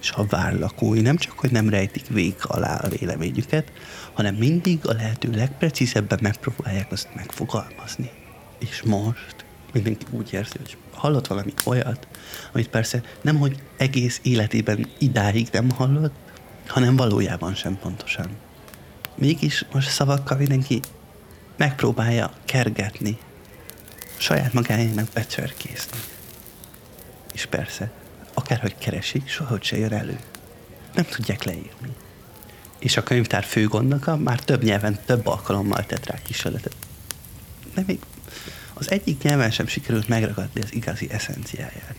És 0.00 0.10
a 0.10 0.26
várlakói 0.26 1.00
nem 1.00 1.16
csak, 1.16 1.38
hogy 1.38 1.50
nem 1.50 1.68
rejtik 1.68 2.06
vég 2.06 2.34
alá 2.42 2.76
a 2.76 2.88
véleményüket, 2.88 3.72
hanem 4.12 4.34
mindig 4.34 4.86
a 4.86 4.92
lehető 4.92 5.30
legprecízebben 5.30 6.18
megpróbálják 6.22 6.92
azt 6.92 7.08
megfogalmazni. 7.14 8.10
És 8.58 8.82
most 8.82 9.44
mindenki 9.72 10.06
úgy 10.10 10.32
érzi, 10.32 10.56
hogy 10.56 10.76
hallott 10.92 11.26
valami 11.26 11.52
olyat, 11.64 12.08
amit 12.52 12.68
persze 12.68 13.02
nem, 13.20 13.38
hogy 13.38 13.62
egész 13.76 14.20
életében 14.22 14.86
idáig 14.98 15.48
nem 15.52 15.70
hallott, 15.70 16.14
hanem 16.68 16.96
valójában 16.96 17.54
sem 17.54 17.78
pontosan. 17.78 18.28
Mégis 19.14 19.64
most 19.72 19.88
szavakkal 19.88 20.36
mindenki 20.36 20.80
megpróbálja 21.56 22.32
kergetni, 22.44 23.18
saját 24.16 24.52
magáénak 24.52 25.08
becsörkészni. 25.14 25.98
És 27.32 27.46
persze, 27.46 27.90
akárhogy 28.34 28.78
keresik, 28.78 29.28
sohogy 29.28 29.62
se 29.62 29.76
jön 29.76 29.92
elő. 29.92 30.18
Nem 30.94 31.04
tudják 31.04 31.42
leírni. 31.42 31.94
És 32.78 32.96
a 32.96 33.02
könyvtár 33.02 33.44
főgondnoka 33.44 34.16
már 34.16 34.40
több 34.40 34.62
nyelven, 34.62 34.98
több 35.06 35.26
alkalommal 35.26 35.86
tett 35.86 36.06
rá 36.06 36.22
kísérletet. 36.22 36.76
De 37.74 37.82
még 37.86 37.98
az 38.74 38.90
egyik 38.90 39.22
nyelven 39.22 39.50
sem 39.50 39.66
sikerült 39.66 40.08
megragadni 40.08 40.60
az 40.60 40.74
igazi 40.74 41.10
eszenciáját. 41.10 41.96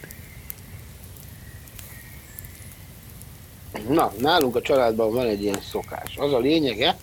Na, 3.87 4.13
nálunk 4.17 4.55
a 4.55 4.61
családban 4.61 5.13
van 5.13 5.25
egy 5.25 5.41
ilyen 5.41 5.61
szokás. 5.61 6.17
Az 6.17 6.33
a 6.33 6.39
lényege, 6.39 6.97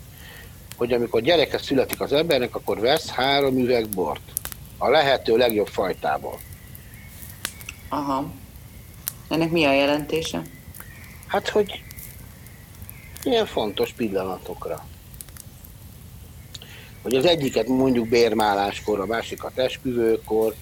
hogy 0.76 0.92
amikor 0.92 1.23
gyereke 1.23 1.58
születik 1.58 2.00
az 2.00 2.12
embernek, 2.12 2.54
akkor 2.54 2.80
vesz 2.80 3.08
három 3.08 3.58
üveg 3.58 3.88
bort. 3.88 4.32
A 4.78 4.88
lehető 4.88 5.37
legjobb 5.37 5.66
fajtából. 5.66 6.38
Aha. 7.88 8.30
Ennek 9.28 9.50
mi 9.50 9.64
a 9.64 9.73
jelentése? 9.73 10.42
Hát, 11.26 11.49
hogy 11.49 11.82
ilyen 13.23 13.46
fontos 13.46 13.92
pillanatokra. 13.92 14.87
Hogy 17.02 17.14
az 17.14 17.25
egyiket 17.25 17.68
mondjuk 17.68 18.08
bérmáláskor, 18.08 19.00
a 19.00 19.06
másikat 19.06 19.58
esküvőkor, 19.58 20.54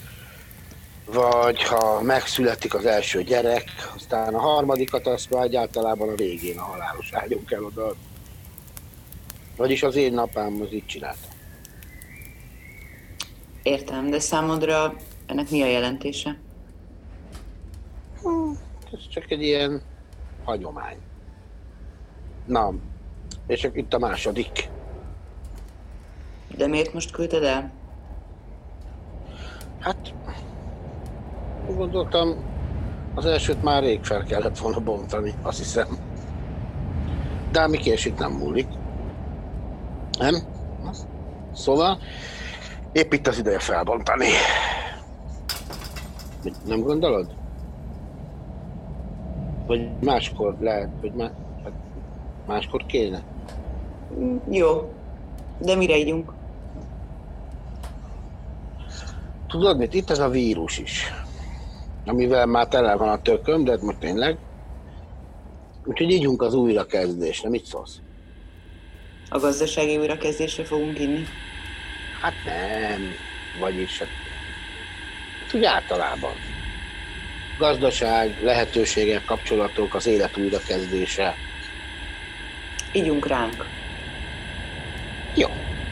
vagy 1.06 1.62
ha 1.62 2.02
megszületik 2.02 2.74
az 2.74 2.86
első 2.86 3.22
gyerek, 3.22 3.64
aztán 3.94 4.34
a 4.34 4.40
harmadikat 4.40 5.06
azt 5.06 5.30
már 5.30 5.54
általában 5.54 6.08
a 6.08 6.14
végén 6.14 6.58
a 6.58 6.62
halálos 6.62 7.12
ágyon 7.12 7.44
kell 7.44 7.62
oda. 7.62 7.94
Vagyis 9.56 9.82
az 9.82 9.96
én 9.96 10.12
napám 10.12 10.60
az 10.60 10.72
így 10.72 10.86
csinálta. 10.86 11.28
Értem, 13.62 14.10
de 14.10 14.18
számodra 14.18 14.94
ennek 15.26 15.50
mi 15.50 15.62
a 15.62 15.66
jelentése? 15.66 16.38
Hm, 18.22 18.50
ez 18.92 19.08
csak 19.08 19.30
egy 19.30 19.42
ilyen 19.42 19.82
hagyomány. 20.44 20.96
Na, 22.46 22.74
és 23.46 23.68
itt 23.72 23.94
a 23.94 23.98
második. 23.98 24.68
De 26.56 26.66
miért 26.66 26.92
most 26.92 27.10
küldted 27.10 27.42
el? 27.42 27.72
Hát, 29.78 30.14
gondoltam, 31.72 32.34
az 33.14 33.26
elsőt 33.26 33.62
már 33.62 33.82
rég 33.82 34.04
fel 34.04 34.22
kellett 34.22 34.58
volna 34.58 34.80
bontani, 34.80 35.34
azt 35.42 35.58
hiszem. 35.58 35.86
De 37.52 37.60
ami 37.60 37.76
késik 37.76 38.18
nem 38.18 38.32
múlik. 38.32 38.68
Nem? 40.18 40.34
Szóval, 41.52 41.98
épp 42.92 43.12
itt 43.12 43.26
az 43.26 43.38
ideje 43.38 43.58
felbontani. 43.58 44.28
Nem 46.66 46.80
gondolod? 46.80 47.34
Vagy 49.66 49.88
máskor 50.00 50.56
lehet, 50.60 50.88
hogy 51.00 51.12
má, 51.12 51.30
hát 51.64 51.72
máskor 52.46 52.86
kéne. 52.86 53.22
Jó. 54.50 54.92
De 55.58 55.74
mire 55.74 55.96
ígyunk? 55.96 56.32
Tudod 59.46 59.78
mit? 59.78 59.94
Itt 59.94 60.10
ez 60.10 60.18
a 60.18 60.28
vírus 60.28 60.78
is. 60.78 61.23
Amivel 62.06 62.46
már 62.46 62.68
tele 62.68 62.94
van 62.94 63.08
a 63.08 63.22
tököm, 63.22 63.64
de 63.64 63.76
most 63.80 63.98
tényleg. 63.98 64.38
Úgyhogy 65.84 66.10
ígyunk 66.10 66.42
az 66.42 66.54
újrakezdésre. 66.54 67.48
Mit 67.48 67.64
szólsz? 67.64 67.98
A 69.28 69.38
gazdasági 69.38 69.96
újrakezdésre 69.96 70.64
fogunk 70.64 70.98
inni? 70.98 71.24
Hát 72.20 72.34
nem. 72.44 73.00
Vagyis, 73.60 73.98
hát, 73.98 74.08
hát 75.44 75.54
úgy 75.54 75.64
általában. 75.64 76.32
Gazdaság, 77.58 78.38
lehetőségek, 78.42 79.24
kapcsolatok, 79.24 79.94
az 79.94 80.06
élet 80.06 80.36
újrakezdése. 80.36 81.34
Ígyunk 82.92 83.26
ránk. 83.26 83.66
Jó, 85.34 85.48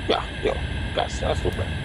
ja, 0.08 0.24
jó, 0.42 0.52
persze, 0.94 1.28
az 1.28 1.38
szuper. 1.38 1.81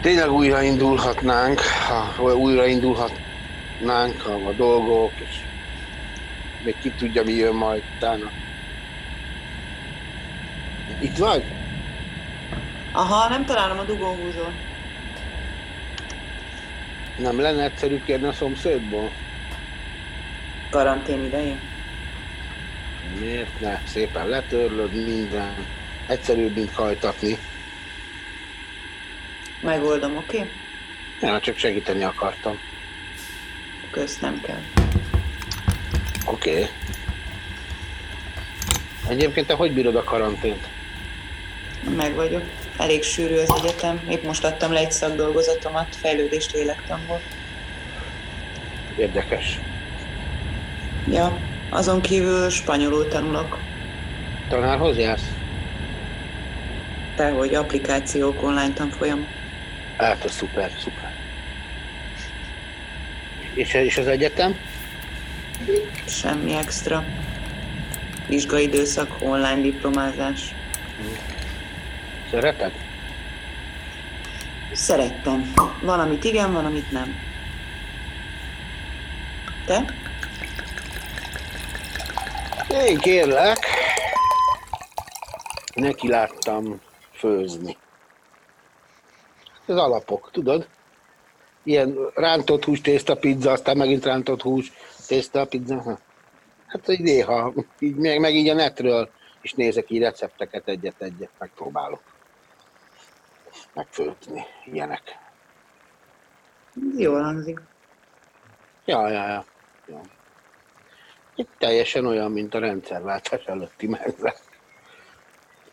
Tényleg 0.00 0.30
újraindulhatnánk, 0.30 1.60
ha 1.88 2.34
újraindulhatnánk 2.34 4.26
a, 4.26 4.46
a 4.48 4.52
dolgok, 4.52 5.12
és 5.16 5.36
még 6.64 6.74
ki 6.80 6.90
tudja, 6.90 7.22
mi 7.22 7.32
jön 7.32 7.54
majd 7.54 7.82
utána. 7.96 8.30
Itt 11.00 11.16
vagy? 11.16 11.44
Aha, 12.92 13.28
nem 13.28 13.44
találom 13.44 13.78
a 13.78 13.84
dugóhúzót. 13.84 14.52
Nem 17.18 17.40
lenne 17.40 17.64
egyszerű 17.64 18.02
kérni 18.04 18.26
a 18.26 18.32
szomszédból? 18.32 19.10
Karantén 20.70 21.24
idején. 21.24 21.60
Miért 23.18 23.60
ne? 23.60 23.80
Szépen 23.86 24.28
letörlöd 24.28 24.92
minden. 24.92 25.66
Egyszerűbb, 26.06 26.54
mint 26.54 26.72
hajtatni. 26.72 27.38
Megoldom, 29.60 30.16
oké? 30.16 30.36
Okay? 30.36 30.50
Nem, 31.20 31.40
csak 31.40 31.56
segíteni 31.56 32.02
akartam. 32.02 32.58
Kösz, 33.90 34.18
nem 34.18 34.40
kell. 34.40 34.60
Oké. 36.26 36.50
Okay. 36.50 36.66
Egyébként 39.08 39.46
te 39.46 39.54
hogy 39.54 39.72
bírod 39.72 39.96
a 39.96 40.04
karantént? 40.04 40.68
Meg 41.96 42.14
vagyok. 42.14 42.42
Elég 42.76 43.02
sűrű 43.02 43.36
az 43.36 43.54
egyetem. 43.62 44.00
Épp 44.08 44.24
most 44.24 44.44
adtam 44.44 44.72
le 44.72 44.78
egy 44.78 44.92
szakdolgozatomat, 44.92 45.96
fejlődést 45.96 46.52
lélektanból. 46.52 47.20
Érdekes. 48.96 49.58
Ja, 51.10 51.38
azon 51.70 52.00
kívül 52.00 52.50
spanyolul 52.50 53.08
tanulok. 53.08 53.58
Tanárhoz 54.48 54.96
jársz? 54.96 55.30
Te, 57.16 57.30
hogy 57.30 57.54
applikációk 57.54 58.42
online 58.42 58.72
tanfolyam. 58.72 59.26
Hát, 60.00 60.24
az 60.24 60.32
szuper, 60.32 60.70
szuper. 60.78 61.14
És, 63.54 63.74
és 63.74 63.96
az 63.98 64.06
egyetem? 64.06 64.58
Semmi 66.06 66.54
extra. 66.54 67.04
Vizsgaidőszak, 68.28 69.16
online 69.20 69.60
diplomázás. 69.60 70.54
Szereted? 72.30 72.72
Szerettem. 74.72 75.52
Van, 75.82 76.00
amit 76.00 76.24
igen, 76.24 76.52
van, 76.52 76.64
amit 76.64 76.90
nem. 76.90 77.14
Te? 79.66 79.84
Én 82.86 82.98
kérlek, 82.98 83.58
neki 85.74 86.08
láttam 86.08 86.80
főzni. 87.12 87.76
Ez 89.70 89.76
alapok, 89.76 90.30
tudod? 90.32 90.68
Ilyen 91.62 92.10
rántott 92.14 92.64
hús, 92.64 92.80
tészta, 92.80 93.16
pizza, 93.16 93.50
aztán 93.50 93.76
megint 93.76 94.04
rántott 94.04 94.42
hús, 94.42 94.72
tészta, 95.06 95.46
pizza. 95.46 95.98
Hát 96.66 96.88
így 96.88 97.00
néha, 97.00 97.52
így 97.78 97.96
meg, 97.96 98.20
meg 98.20 98.34
így 98.34 98.48
a 98.48 98.54
netről 98.54 99.10
is 99.42 99.52
nézek 99.52 99.90
így 99.90 100.02
recepteket 100.02 100.68
egyet-egyet, 100.68 101.30
megpróbálok. 101.38 102.00
Megfőzni, 103.72 104.44
ilyenek. 104.64 105.18
Jól 106.96 107.22
hangzik. 107.22 107.60
Ja, 108.84 109.08
ja, 109.08 109.26
ja. 109.26 109.44
ja. 109.86 110.00
Itt 111.34 111.50
teljesen 111.58 112.06
olyan, 112.06 112.30
mint 112.30 112.54
a 112.54 112.58
rendszerváltás 112.58 113.44
előtti 113.44 113.86
menze. 113.86 114.34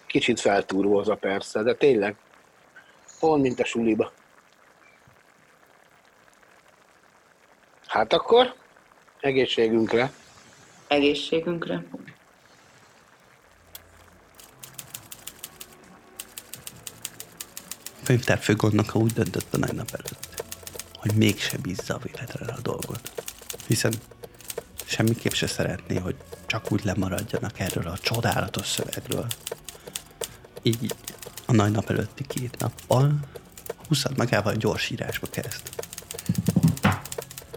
Kicsit 0.05 0.39
feltúrvózza 0.39 1.15
persze, 1.15 1.63
de 1.63 1.75
tényleg. 1.75 2.15
Pont, 3.19 3.41
mint 3.41 3.59
a 3.59 3.65
suliba. 3.65 4.11
Hát 7.87 8.13
akkor, 8.13 8.55
egészségünkre. 9.19 10.11
Egészségünkre. 10.87 11.83
Könyvtárfőgondnoka 18.03 18.99
úgy 18.99 19.13
döntött 19.13 19.53
a 19.53 19.57
nagy 19.57 19.73
nap 19.73 19.89
előtt, 19.91 20.43
hogy 20.99 21.13
mégse 21.13 21.57
bízza 21.57 21.95
a 21.95 21.97
véletlenre 21.97 22.53
a 22.53 22.61
dolgot. 22.61 23.11
Hiszen 23.67 23.93
semmiképp 24.85 25.31
se 25.31 25.47
szeretné, 25.47 25.97
hogy 25.97 26.15
csak 26.45 26.71
úgy 26.71 26.83
lemaradjanak 26.83 27.59
erről 27.59 27.87
a 27.87 27.97
csodálatos 27.97 28.67
szövegről. 28.67 29.25
Így 30.61 30.93
a 31.49 31.53
nagy 31.53 31.71
nap 31.71 31.89
előtti 31.89 32.23
két 32.27 32.59
nappal 32.59 33.19
húszad 33.87 34.17
magával 34.17 34.53
gyorsírásba 34.53 35.27
kezd. 35.29 35.61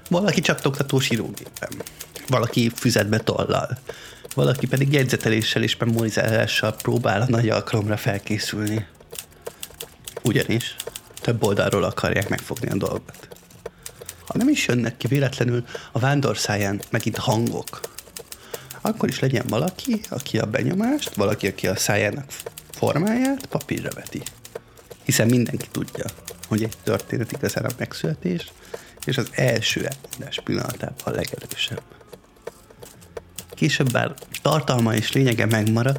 Valaki 0.09 0.41
csattogtatós 0.41 1.11
írógépen, 1.11 1.71
valaki 2.29 2.71
füzetbe 2.75 3.19
tollal, 3.19 3.79
valaki 4.35 4.67
pedig 4.67 4.93
jegyzeteléssel 4.93 5.63
és 5.63 5.77
memorizálással 5.77 6.73
próbál 6.73 7.21
a 7.21 7.29
nagy 7.29 7.49
alkalomra 7.49 7.97
felkészülni. 7.97 8.87
Ugyanis 10.23 10.77
több 11.21 11.45
oldalról 11.45 11.85
akarják 11.85 12.29
megfogni 12.29 12.71
a 12.71 12.77
dolgot. 12.77 13.29
Ha 14.27 14.39
nem 14.39 14.49
is 14.49 14.67
jönnek 14.67 14.97
ki 14.97 15.07
véletlenül 15.07 15.65
a 15.93 15.99
vándorszáján 15.99 16.81
megint 16.91 17.17
hangok, 17.17 17.81
akkor 18.81 19.09
is 19.09 19.19
legyen 19.19 19.47
valaki, 19.49 20.01
aki 20.09 20.39
a 20.39 20.47
benyomást, 20.47 21.15
valaki, 21.15 21.47
aki 21.47 21.67
a 21.67 21.77
szájának 21.77 22.33
formáját 22.81 23.47
papírra 23.47 23.91
veti. 23.95 24.23
Hiszen 25.05 25.27
mindenki 25.27 25.69
tudja, 25.71 26.05
hogy 26.49 26.63
egy 26.63 26.77
történet 26.83 27.33
igazán 27.33 27.65
a 27.65 27.75
megszületés, 27.79 28.53
és 29.05 29.19
az 29.19 29.29
első 29.33 29.87
elmondás 29.87 30.41
pillanatában 30.45 30.97
a 31.05 31.11
legerősebb. 31.11 31.83
később 33.51 33.93
bár 33.93 34.15
tartalma 34.43 34.95
és 34.95 35.13
lényege 35.13 35.47
megmarad, 35.47 35.99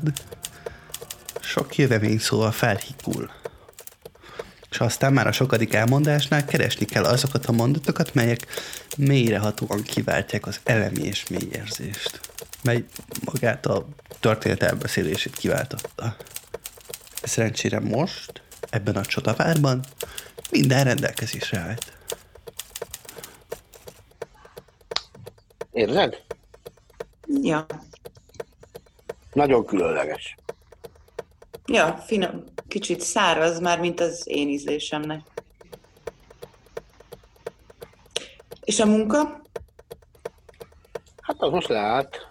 sok 1.41 1.75
jövevény 1.75 2.19
szóval 2.19 2.51
felhikul. 2.51 3.31
És 4.69 4.79
aztán 4.79 5.13
már 5.13 5.27
a 5.27 5.31
sokadik 5.31 5.73
elmondásnál 5.73 6.45
keresni 6.45 6.85
kell 6.85 7.03
azokat 7.03 7.45
a 7.45 7.51
mondatokat, 7.51 8.13
melyek 8.13 8.47
mélyrehatóan 8.97 9.83
kiváltják 9.83 10.47
az 10.47 10.59
elemi 10.63 11.03
és 11.03 11.27
mély 11.27 11.49
érzést, 11.51 12.19
mely 12.63 12.85
magát 13.25 13.65
a 13.65 13.87
történet 14.19 14.63
elbeszélését 14.63 15.35
kiváltotta. 15.35 16.15
Szerencsére 17.23 17.79
most, 17.79 18.41
ebben 18.69 18.95
a 18.95 19.05
csodavárban 19.05 19.83
minden 20.51 20.83
rendelkezésre 20.83 21.59
állt. 21.59 21.93
Érzed? 25.71 26.23
Ja. 27.41 27.65
Nagyon 29.33 29.65
különleges. 29.65 30.35
Ja, 31.65 31.97
finom. 32.05 32.43
Kicsit 32.67 33.01
száraz 33.01 33.59
már, 33.59 33.79
mint 33.79 33.99
az 33.99 34.23
én 34.25 34.49
ízlésemnek. 34.49 35.21
És 38.63 38.79
a 38.79 38.85
munka? 38.85 39.41
Hát 41.21 41.35
az 41.37 41.51
most 41.51 41.67
lehet. 41.67 42.29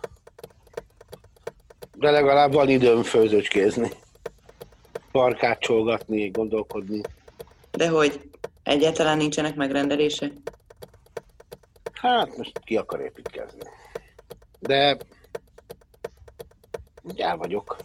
De 1.95 2.11
legalább 2.11 2.53
van 2.53 2.69
időm 2.69 3.03
főzőcskézni. 3.03 3.91
Parkácsolgatni, 5.13 6.31
gondolkodni. 6.31 7.01
De 7.71 7.89
hogy 7.89 8.31
egyáltalán 8.63 9.17
nincsenek 9.17 9.55
megrendelések? 9.55 10.33
Hát 11.93 12.37
most 12.37 12.59
ki 12.65 12.77
akar 12.77 13.01
építkezni. 13.01 13.61
De 14.59 14.97
el 17.17 17.37
vagyok. 17.37 17.77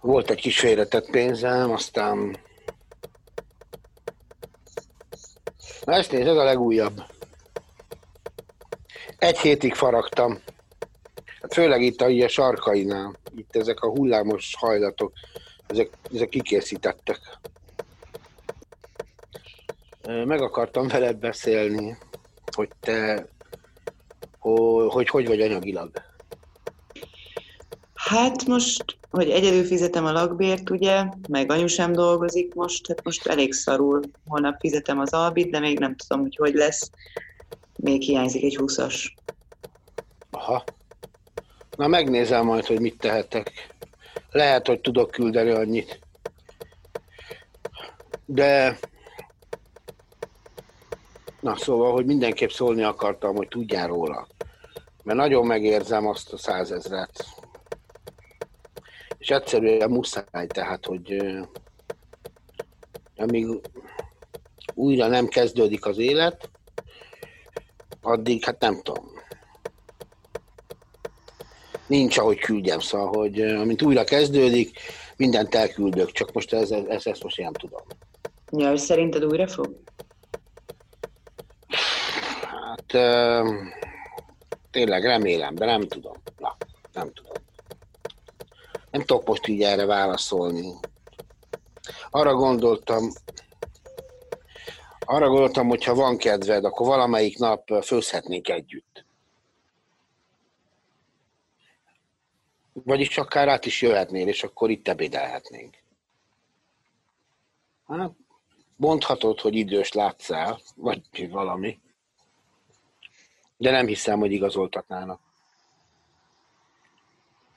Volt 0.00 0.30
egy 0.30 0.40
kis 0.40 0.60
félretett 0.60 1.10
pénzem, 1.10 1.70
aztán... 1.70 2.36
Na 5.84 5.92
ezt 5.92 6.12
nézd, 6.12 6.26
ez 6.26 6.36
a 6.36 6.44
legújabb. 6.44 7.02
Egy 9.18 9.38
hétig 9.38 9.74
faragtam. 9.74 10.38
Főleg 11.56 11.82
itt 11.82 12.00
a, 12.00 12.06
a 12.06 12.28
sarkainál. 12.28 13.14
Itt 13.36 13.56
ezek 13.56 13.80
a 13.80 13.88
hullámos 13.88 14.54
hajlatok, 14.58 15.12
ezek, 15.66 15.90
ezek 16.14 16.28
kikészítettek. 16.28 17.18
Meg 20.06 20.40
akartam 20.40 20.88
veled 20.88 21.16
beszélni, 21.16 21.96
hogy 22.54 22.68
te 22.80 23.26
hogy 24.88 25.08
hogy 25.08 25.26
vagy 25.26 25.40
anyagilag. 25.40 25.90
Hát 27.94 28.46
most, 28.46 28.84
hogy 29.10 29.30
egyedül 29.30 29.64
fizetem 29.64 30.04
a 30.04 30.12
lakbért, 30.12 30.70
ugye, 30.70 31.04
meg 31.28 31.50
anyu 31.50 31.66
sem 31.66 31.92
dolgozik 31.92 32.54
most, 32.54 32.86
hát 32.86 33.04
most 33.04 33.26
elég 33.26 33.52
szarul. 33.52 34.00
Holnap 34.26 34.60
fizetem 34.60 34.98
az 34.98 35.12
albit, 35.12 35.50
de 35.50 35.58
még 35.58 35.78
nem 35.78 35.96
tudom, 35.96 36.22
hogy 36.22 36.36
hogy 36.36 36.54
lesz. 36.54 36.90
Még 37.76 38.02
hiányzik 38.02 38.44
egy 38.44 38.56
húszas. 38.56 39.14
Aha. 40.30 40.64
Na 41.76 41.86
megnézem 41.86 42.44
majd, 42.44 42.66
hogy 42.66 42.80
mit 42.80 42.98
tehetek. 42.98 43.74
Lehet, 44.30 44.66
hogy 44.66 44.80
tudok 44.80 45.10
küldeni 45.10 45.50
annyit. 45.50 46.00
De... 48.24 48.78
Na 51.40 51.56
szóval, 51.56 51.92
hogy 51.92 52.06
mindenképp 52.06 52.50
szólni 52.50 52.82
akartam, 52.82 53.36
hogy 53.36 53.48
tudjál 53.48 53.86
róla. 53.86 54.26
Mert 55.02 55.18
nagyon 55.18 55.46
megérzem 55.46 56.06
azt 56.06 56.32
a 56.32 56.38
százezret. 56.38 57.24
És 59.18 59.28
egyszerűen 59.28 59.90
muszáj, 59.90 60.46
tehát, 60.46 60.86
hogy 60.86 61.16
amíg 63.16 63.46
újra 64.74 65.06
nem 65.06 65.26
kezdődik 65.26 65.86
az 65.86 65.98
élet, 65.98 66.50
addig, 68.02 68.44
hát 68.44 68.60
nem 68.60 68.82
tudom. 68.82 69.15
Nincs, 71.86 72.18
ahogy 72.18 72.38
küldjem, 72.38 72.78
szóval, 72.78 73.06
hogy 73.06 73.40
amint 73.40 73.82
újra 73.82 74.04
kezdődik, 74.04 74.78
mindent 75.16 75.54
elküldök, 75.54 76.12
csak 76.12 76.32
most 76.32 76.52
ez, 76.52 76.70
ez, 76.70 77.06
ezt 77.06 77.22
most 77.22 77.38
én 77.38 77.44
nem 77.44 77.52
tudom. 77.52 77.82
Ja, 78.52 78.72
és 78.72 78.80
szerinted 78.80 79.24
újra 79.24 79.48
fog? 79.48 79.76
Hát 82.50 82.92
tényleg 84.70 85.04
remélem, 85.04 85.54
de 85.54 85.64
nem 85.64 85.88
tudom. 85.88 86.16
Na, 86.38 86.56
nem 86.92 87.12
tudom. 87.12 87.32
Nem 88.90 89.00
tudok 89.04 89.26
most 89.26 89.46
így 89.46 89.62
erre 89.62 89.84
válaszolni. 89.84 90.72
Arra 92.10 92.34
gondoltam, 92.34 93.10
arra 95.00 95.28
gondoltam, 95.28 95.68
hogy 95.68 95.84
ha 95.84 95.94
van 95.94 96.16
kedved, 96.16 96.64
akkor 96.64 96.86
valamelyik 96.86 97.38
nap 97.38 97.84
főzhetnénk 97.84 98.48
együtt. 98.48 99.05
Vagyis 102.84 103.18
akár 103.18 103.48
át 103.48 103.66
is 103.66 103.82
jöhetnél, 103.82 104.28
és 104.28 104.42
akkor 104.42 104.70
itt 104.70 104.88
ebédelhetnénk. 104.88 105.76
Hát, 107.86 108.10
mondhatod, 108.76 109.40
hogy 109.40 109.54
idős 109.54 109.92
látszál, 109.92 110.60
vagy 110.74 111.30
valami. 111.30 111.78
De 113.56 113.70
nem 113.70 113.86
hiszem, 113.86 114.18
hogy 114.18 114.32
igazoltatnának. 114.32 115.20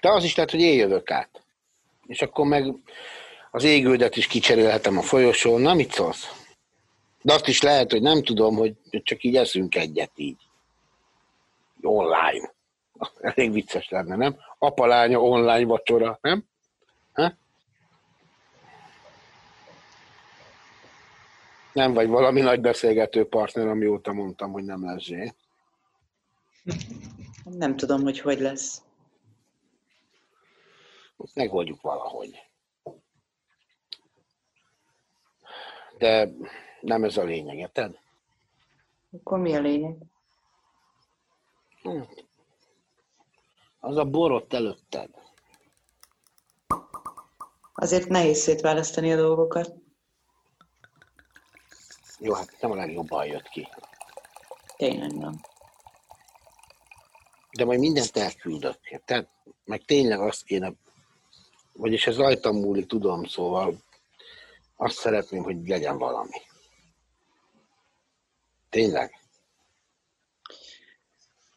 De 0.02 0.10
az 0.10 0.24
is 0.24 0.36
lehet, 0.36 0.52
hogy 0.52 0.62
én 0.62 0.78
jövök 0.78 1.12
át. 1.12 1.44
És 2.08 2.22
akkor 2.22 2.46
meg 2.46 2.74
az 3.52 3.64
égődet 3.64 4.16
is 4.16 4.28
kicserélhetem 4.28 4.98
a 4.98 5.02
folyosón. 5.02 5.62
Na, 5.62 5.74
mit 5.74 5.92
szólsz? 5.92 6.48
De 7.22 7.34
azt 7.34 7.48
is 7.48 7.62
lehet, 7.62 7.92
hogy 7.92 8.02
nem 8.02 8.24
tudom, 8.24 8.56
hogy 8.56 8.76
csak 9.04 9.24
így 9.24 9.36
eszünk 9.36 9.76
egyet 9.76 10.12
így. 10.16 10.42
Online. 11.82 12.58
Elég 13.20 13.52
vicces 13.52 13.90
lenne, 13.90 14.16
nem? 14.16 14.38
Apalánya 14.58 15.22
online 15.22 15.66
vacsora, 15.66 16.18
nem? 16.22 16.46
Ha? 17.14 17.34
Nem 21.74 21.94
vagy 21.94 22.08
valami 22.08 22.42
nagy 22.42 22.62
beszélgető 22.62 23.28
partner, 23.28 23.68
amióta 23.68 24.14
mondtam, 24.14 24.52
hogy 24.52 24.64
nem 24.64 24.86
lesz 24.86 25.02
zsé. 25.02 25.34
Nem 27.44 27.76
tudom, 27.76 28.02
hogy 28.02 28.20
hogy 28.20 28.40
lesz. 28.40 28.82
Megoldjuk 31.34 31.82
valahogy. 31.82 32.44
De 35.98 36.30
nem 36.82 37.04
ez 37.04 37.18
a 37.18 37.24
lényeg, 37.24 37.58
érted? 37.58 38.00
Akkor 39.12 39.40
mi 39.40 39.56
a 39.56 39.60
lényeg? 39.60 39.96
Az 43.80 43.98
a 43.98 44.06
borot 44.06 44.54
előtted. 44.54 45.10
Azért 47.74 48.08
nehéz 48.08 48.38
szétválasztani 48.40 49.14
a 49.14 49.16
dolgokat. 49.16 49.74
Jó, 52.20 52.34
hát 52.34 52.56
nem 52.62 52.72
a 52.72 52.76
legjobban 52.76 53.26
jött 53.26 53.48
ki. 53.48 53.68
Tényleg 54.78 55.12
nem. 55.12 55.40
De 57.52 57.66
majd 57.66 57.80
mindent 57.80 58.18
elküldök, 58.18 58.78
tehát 59.06 59.30
meg 59.66 59.84
tényleg 59.86 60.20
azt 60.20 60.44
kéne, 60.44 60.74
vagyis 61.74 62.08
ez 62.08 62.18
rajtam 62.18 62.56
múlik, 62.56 62.88
tudom, 62.88 63.24
szóval 63.24 63.76
azt 64.76 64.96
szeretném, 64.96 65.44
hogy 65.44 65.68
legyen 65.68 65.98
valami. 65.98 66.42
Tényleg. 68.70 69.20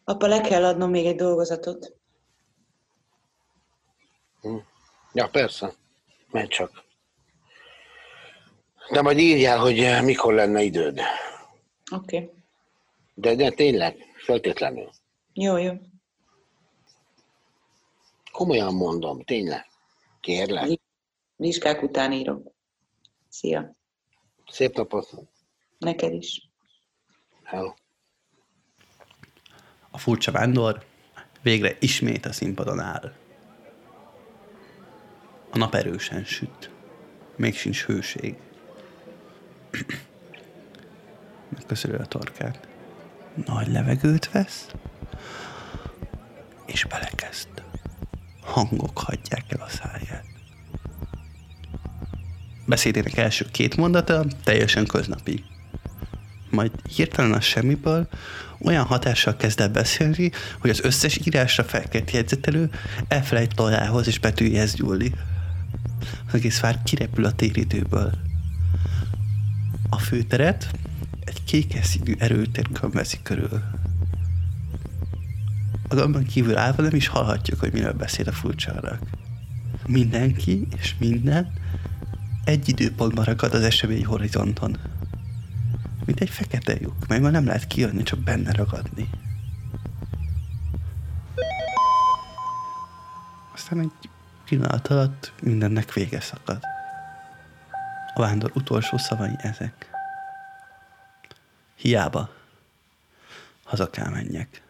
Apa, 0.04 0.26
le 0.26 0.40
kell 0.40 0.64
adnom 0.64 0.90
még 0.90 1.06
egy 1.06 1.16
dolgozatot. 1.16 2.01
Hm. 4.42 4.56
Ja, 5.12 5.28
persze. 5.28 5.72
Menj 6.30 6.46
csak. 6.46 6.84
De 8.90 9.02
majd 9.02 9.18
írjál, 9.18 9.58
hogy 9.58 10.04
mikor 10.04 10.34
lenne 10.34 10.62
időd. 10.62 11.00
Oké. 11.90 12.16
Okay. 12.16 12.30
De, 13.14 13.34
de 13.34 13.50
tényleg, 13.50 13.96
feltétlenül. 14.16 14.90
Jó, 15.32 15.56
jó. 15.56 15.72
Komolyan 18.32 18.74
mondom, 18.74 19.24
tényleg. 19.24 19.66
Kérlek. 20.20 20.80
Vizsgák 21.36 21.82
után 21.82 22.12
írok. 22.12 22.52
Szia. 23.28 23.76
Szép 24.50 24.76
napot. 24.76 25.10
Neked 25.78 26.12
is. 26.12 26.50
Hello. 27.42 27.72
A 29.90 29.98
furcsa 29.98 30.32
vándor 30.32 30.84
végre 31.42 31.76
ismét 31.80 32.26
a 32.26 32.32
színpadon 32.32 32.80
áll. 32.80 33.21
A 35.54 35.58
nap 35.58 35.74
erősen 35.74 36.24
süt. 36.24 36.70
Még 37.36 37.56
sincs 37.56 37.84
hőség. 37.84 38.34
Megköszörül 41.48 42.00
a 42.00 42.06
torkát. 42.06 42.68
Nagy 43.46 43.68
levegőt 43.68 44.30
vesz. 44.30 44.66
és 46.66 46.84
belekezd. 46.84 47.48
Hangok 48.42 48.98
hagyják 48.98 49.44
el 49.48 49.60
a 49.60 49.68
száját. 49.68 50.24
Beszédének 52.66 53.16
első 53.16 53.46
két 53.50 53.76
mondata 53.76 54.24
teljesen 54.44 54.86
köznapi. 54.86 55.44
Majd 56.50 56.72
hirtelen 56.94 57.32
a 57.32 57.40
semmiből 57.40 58.08
olyan 58.60 58.84
hatással 58.84 59.36
kezd 59.36 59.60
el 59.60 59.68
beszélni, 59.68 60.30
hogy 60.60 60.70
az 60.70 60.80
összes 60.84 61.20
írásra 61.24 61.64
felkelt 61.64 62.10
jegyzetelő 62.10 62.70
elfelejt 63.08 63.54
tolához 63.54 64.06
és 64.06 64.18
betűjéhez 64.18 64.74
gyúlni. 64.74 65.12
Az 66.26 66.34
egész 66.34 66.60
vár 66.60 66.82
kirepül 66.82 67.24
a 67.24 67.32
téridőből. 67.32 68.12
A 69.88 69.98
főteret 69.98 70.70
egy 71.24 71.44
kékes 71.44 71.86
színű 71.86 72.14
erőtér 72.18 72.68
kömbezi 72.72 73.18
körül. 73.22 73.62
A 75.88 75.94
gömbön 75.94 76.24
kívül 76.24 76.56
állva 76.56 76.82
nem 76.82 76.94
is 76.94 77.06
hallhatjuk, 77.06 77.60
hogy 77.60 77.72
miről 77.72 77.92
beszél 77.92 78.28
a 78.28 78.32
furcsának. 78.32 78.98
Mindenki 79.86 80.66
és 80.76 80.94
minden 80.98 81.52
egy 82.44 82.68
időpontban 82.68 83.24
ragad 83.24 83.54
az 83.54 83.62
esemény 83.62 84.04
horizonton. 84.04 84.76
Mint 86.04 86.20
egy 86.20 86.30
fekete 86.30 86.74
lyuk, 86.80 87.06
mely 87.06 87.20
már 87.20 87.32
nem 87.32 87.46
lehet 87.46 87.66
kijönni, 87.66 88.02
csak 88.02 88.18
benne 88.18 88.52
ragadni. 88.52 89.08
Aztán 93.54 93.80
egy 93.80 94.10
pillanat 94.52 94.88
alatt 94.88 95.32
mindennek 95.42 95.92
vége 95.92 96.20
szakad. 96.20 96.62
A 98.14 98.20
vándor 98.20 98.50
utolsó 98.54 98.96
szavai 98.98 99.34
ezek. 99.38 99.90
Hiába. 101.74 102.30
Haza 103.64 103.90
kell 103.90 104.08
menjek. 104.08 104.62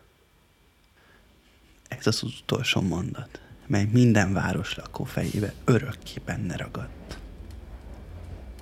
Ez 1.88 2.06
az 2.06 2.22
utolsó 2.22 2.80
mondat, 2.80 3.40
mely 3.66 3.84
minden 3.84 4.32
városlakó 4.32 5.04
fejébe 5.04 5.52
örökké 5.64 6.20
benne 6.24 6.56
ragadt. 6.56 7.18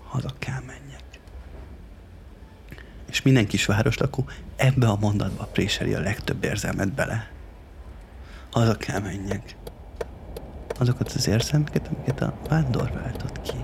Haza 0.03 0.35
kell 0.39 0.63
menjek. 0.67 1.21
És 3.07 3.23
minden 3.23 3.47
kis 3.47 3.67
városlakó 3.67 4.29
ebbe 4.57 4.89
a 4.89 4.97
mondatba 4.97 5.45
préseli 5.45 5.95
a 5.95 6.01
legtöbb 6.01 6.45
érzelmet 6.45 6.93
bele. 6.93 7.31
Haza 8.51 8.77
kell 8.77 9.01
menjek. 9.01 9.59
Azokat 10.81 11.12
az 11.12 11.29
érzelmeket, 11.29 11.90
amiket 11.95 12.21
a 12.21 12.35
vándor 12.49 12.90
váltott 12.93 13.40
ki. 13.43 13.57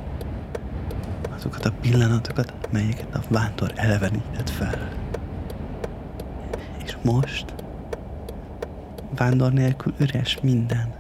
Azokat 1.37 1.65
a 1.65 1.73
pillanatokat, 1.81 2.53
melyeket 2.71 3.15
a 3.15 3.21
vándor 3.29 3.73
elevenített 3.75 4.51
fel. 4.51 4.89
És 6.85 6.97
most 7.03 7.55
vándor 9.17 9.53
nélkül 9.53 9.95
üres 9.99 10.39
minden. 10.43 10.95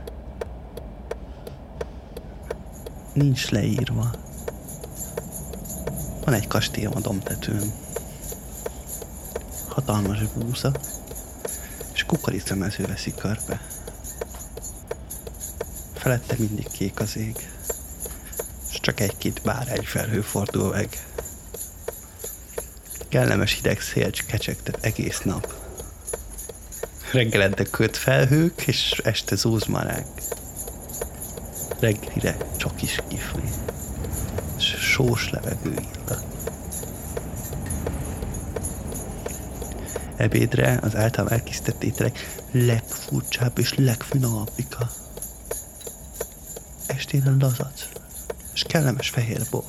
Nincs 3.13 3.51
leírva. 3.51 4.11
Van 6.25 6.35
egy 6.35 6.47
kastélyom 6.47 6.93
a 6.97 7.01
domtetőn. 7.01 7.71
Hatalmas 9.69 10.19
búza, 10.39 10.73
és 11.93 12.05
kukoricamező 12.05 12.87
veszi 12.87 13.15
körbe. 13.15 13.61
Felette 16.07 16.35
mindig 16.39 16.67
kék 16.71 17.01
az 17.01 17.17
ég, 17.17 17.49
és 18.71 18.81
csak 18.81 19.01
egy-két 19.01 19.41
bárány 19.43 19.85
felhő 19.85 20.21
fordul 20.21 20.71
meg. 20.71 20.89
Kellemes 23.09 23.55
hideg 23.55 23.81
szél 23.81 24.11
kecsegtet 24.27 24.85
egész 24.85 25.21
nap. 25.21 25.55
Reggelente 27.13 27.65
köt 27.65 27.97
felhők, 27.97 28.67
és 28.67 29.01
este 29.05 29.37
zúzmarák. 29.37 30.07
Reggelire 31.81 32.37
csak 32.57 32.83
is 32.83 32.99
kifli. 33.09 33.49
És 34.57 34.65
sós 34.65 35.31
levegő 35.31 35.71
illat. 35.71 36.25
Ebédre 40.17 40.79
az 40.83 40.97
által 40.97 41.31
elkészített 41.31 41.83
ételek 41.83 42.37
legfurcsább 42.51 43.59
és 43.59 43.75
legfinomabbika. 43.75 44.91
Estére 47.07 47.37
lazac, 47.39 47.89
és 48.53 48.63
kellemes 48.63 49.09
fehér 49.09 49.47
bor, 49.51 49.65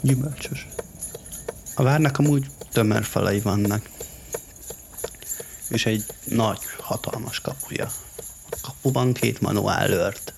gyümölcsös. 0.00 0.66
A 1.74 1.82
várnak 1.82 2.18
amúgy 2.18 2.50
tömörfalai 2.72 3.40
vannak, 3.40 3.88
és 5.68 5.86
egy 5.86 6.04
nagy, 6.24 6.58
hatalmas 6.78 7.40
kapuja. 7.40 7.92
A 8.50 8.56
kapuban 8.60 9.12
két 9.12 9.40
manuál 9.40 9.88
lört, 9.88 10.34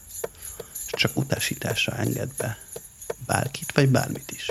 és 0.86 0.90
csak 0.90 1.16
utasításra 1.16 1.96
enged 1.96 2.30
be 2.36 2.58
bárkit 3.26 3.72
vagy 3.72 3.88
bármit 3.88 4.30
is. 4.30 4.50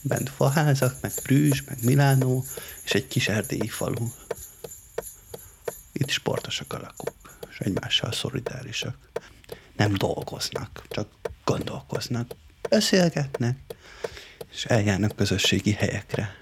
Bent 0.00 0.28
faházak, 0.28 1.00
meg 1.00 1.12
Brűs, 1.22 1.64
meg 1.64 1.84
Milánó, 1.84 2.44
és 2.84 2.90
egy 2.92 3.08
kis 3.08 3.28
erdélyi 3.28 3.68
falu. 3.68 4.12
Itt 5.92 6.08
sportosak 6.10 6.72
a 6.72 6.78
lakók, 6.78 7.38
és 7.50 7.58
egymással 7.58 8.12
szolidárisak. 8.12 9.11
Nem 9.82 9.94
dolgoznak, 9.94 10.82
csak 10.88 11.08
gondolkoznak, 11.44 12.34
beszélgetnek, 12.68 13.56
és 14.52 14.64
eljárnak 14.64 15.16
közösségi 15.16 15.72
helyekre. 15.72 16.34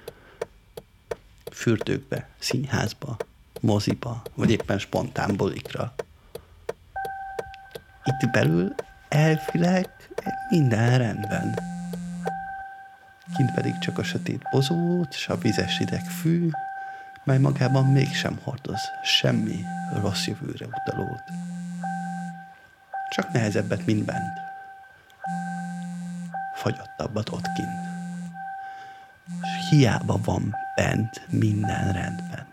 Fürdőkbe, 1.52 2.28
színházba, 2.38 3.16
moziba, 3.60 4.22
vagy 4.34 4.50
éppen 4.50 4.78
spontán 4.78 5.36
bulikra. 5.36 5.94
Itt 8.04 8.30
belül 8.30 8.74
elvileg 9.08 9.88
minden 10.50 10.98
rendben. 10.98 11.58
Kint 13.36 13.54
pedig 13.54 13.78
csak 13.78 13.98
a 13.98 14.02
sötét 14.02 14.42
bozót 14.50 15.14
és 15.14 15.28
a 15.28 15.38
vizes 15.38 15.78
ideg 15.78 16.04
fű, 16.04 16.50
mely 17.24 17.38
magában 17.38 17.86
mégsem 17.86 18.38
hordoz 18.42 18.80
semmi 19.04 19.64
rossz 20.02 20.26
jövőre 20.26 20.66
utalót. 20.66 21.49
Csak 23.10 23.32
nehezebbet, 23.32 23.86
mint 23.86 24.04
bent. 24.04 24.38
Fagyottabbat 26.54 27.28
ott 27.28 27.52
kint. 27.54 27.88
És 29.42 29.68
hiába 29.68 30.20
van 30.24 30.54
bent 30.76 31.26
minden 31.30 31.92
rendben. 31.92 32.46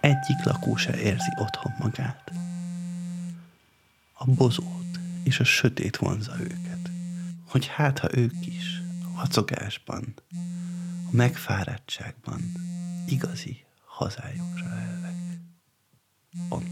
Egyik 0.00 0.44
lakó 0.44 0.76
se 0.76 0.96
érzi 0.96 1.32
otthon 1.36 1.74
magát. 1.78 2.32
A 4.12 4.24
bozót 4.24 4.98
és 5.22 5.40
a 5.40 5.44
sötét 5.44 5.96
vonza 5.96 6.40
őket, 6.40 6.90
hogy 7.48 7.66
hát 7.66 7.98
ha 7.98 8.08
ők 8.16 8.46
is 8.46 8.82
a 9.04 9.16
vacogásban, 9.16 10.14
a 11.06 11.16
megfáradtságban 11.16 12.40
igazi 13.06 13.64
hazájukra 13.86 14.64
elvek. 14.64 15.14
Pont 16.48 16.67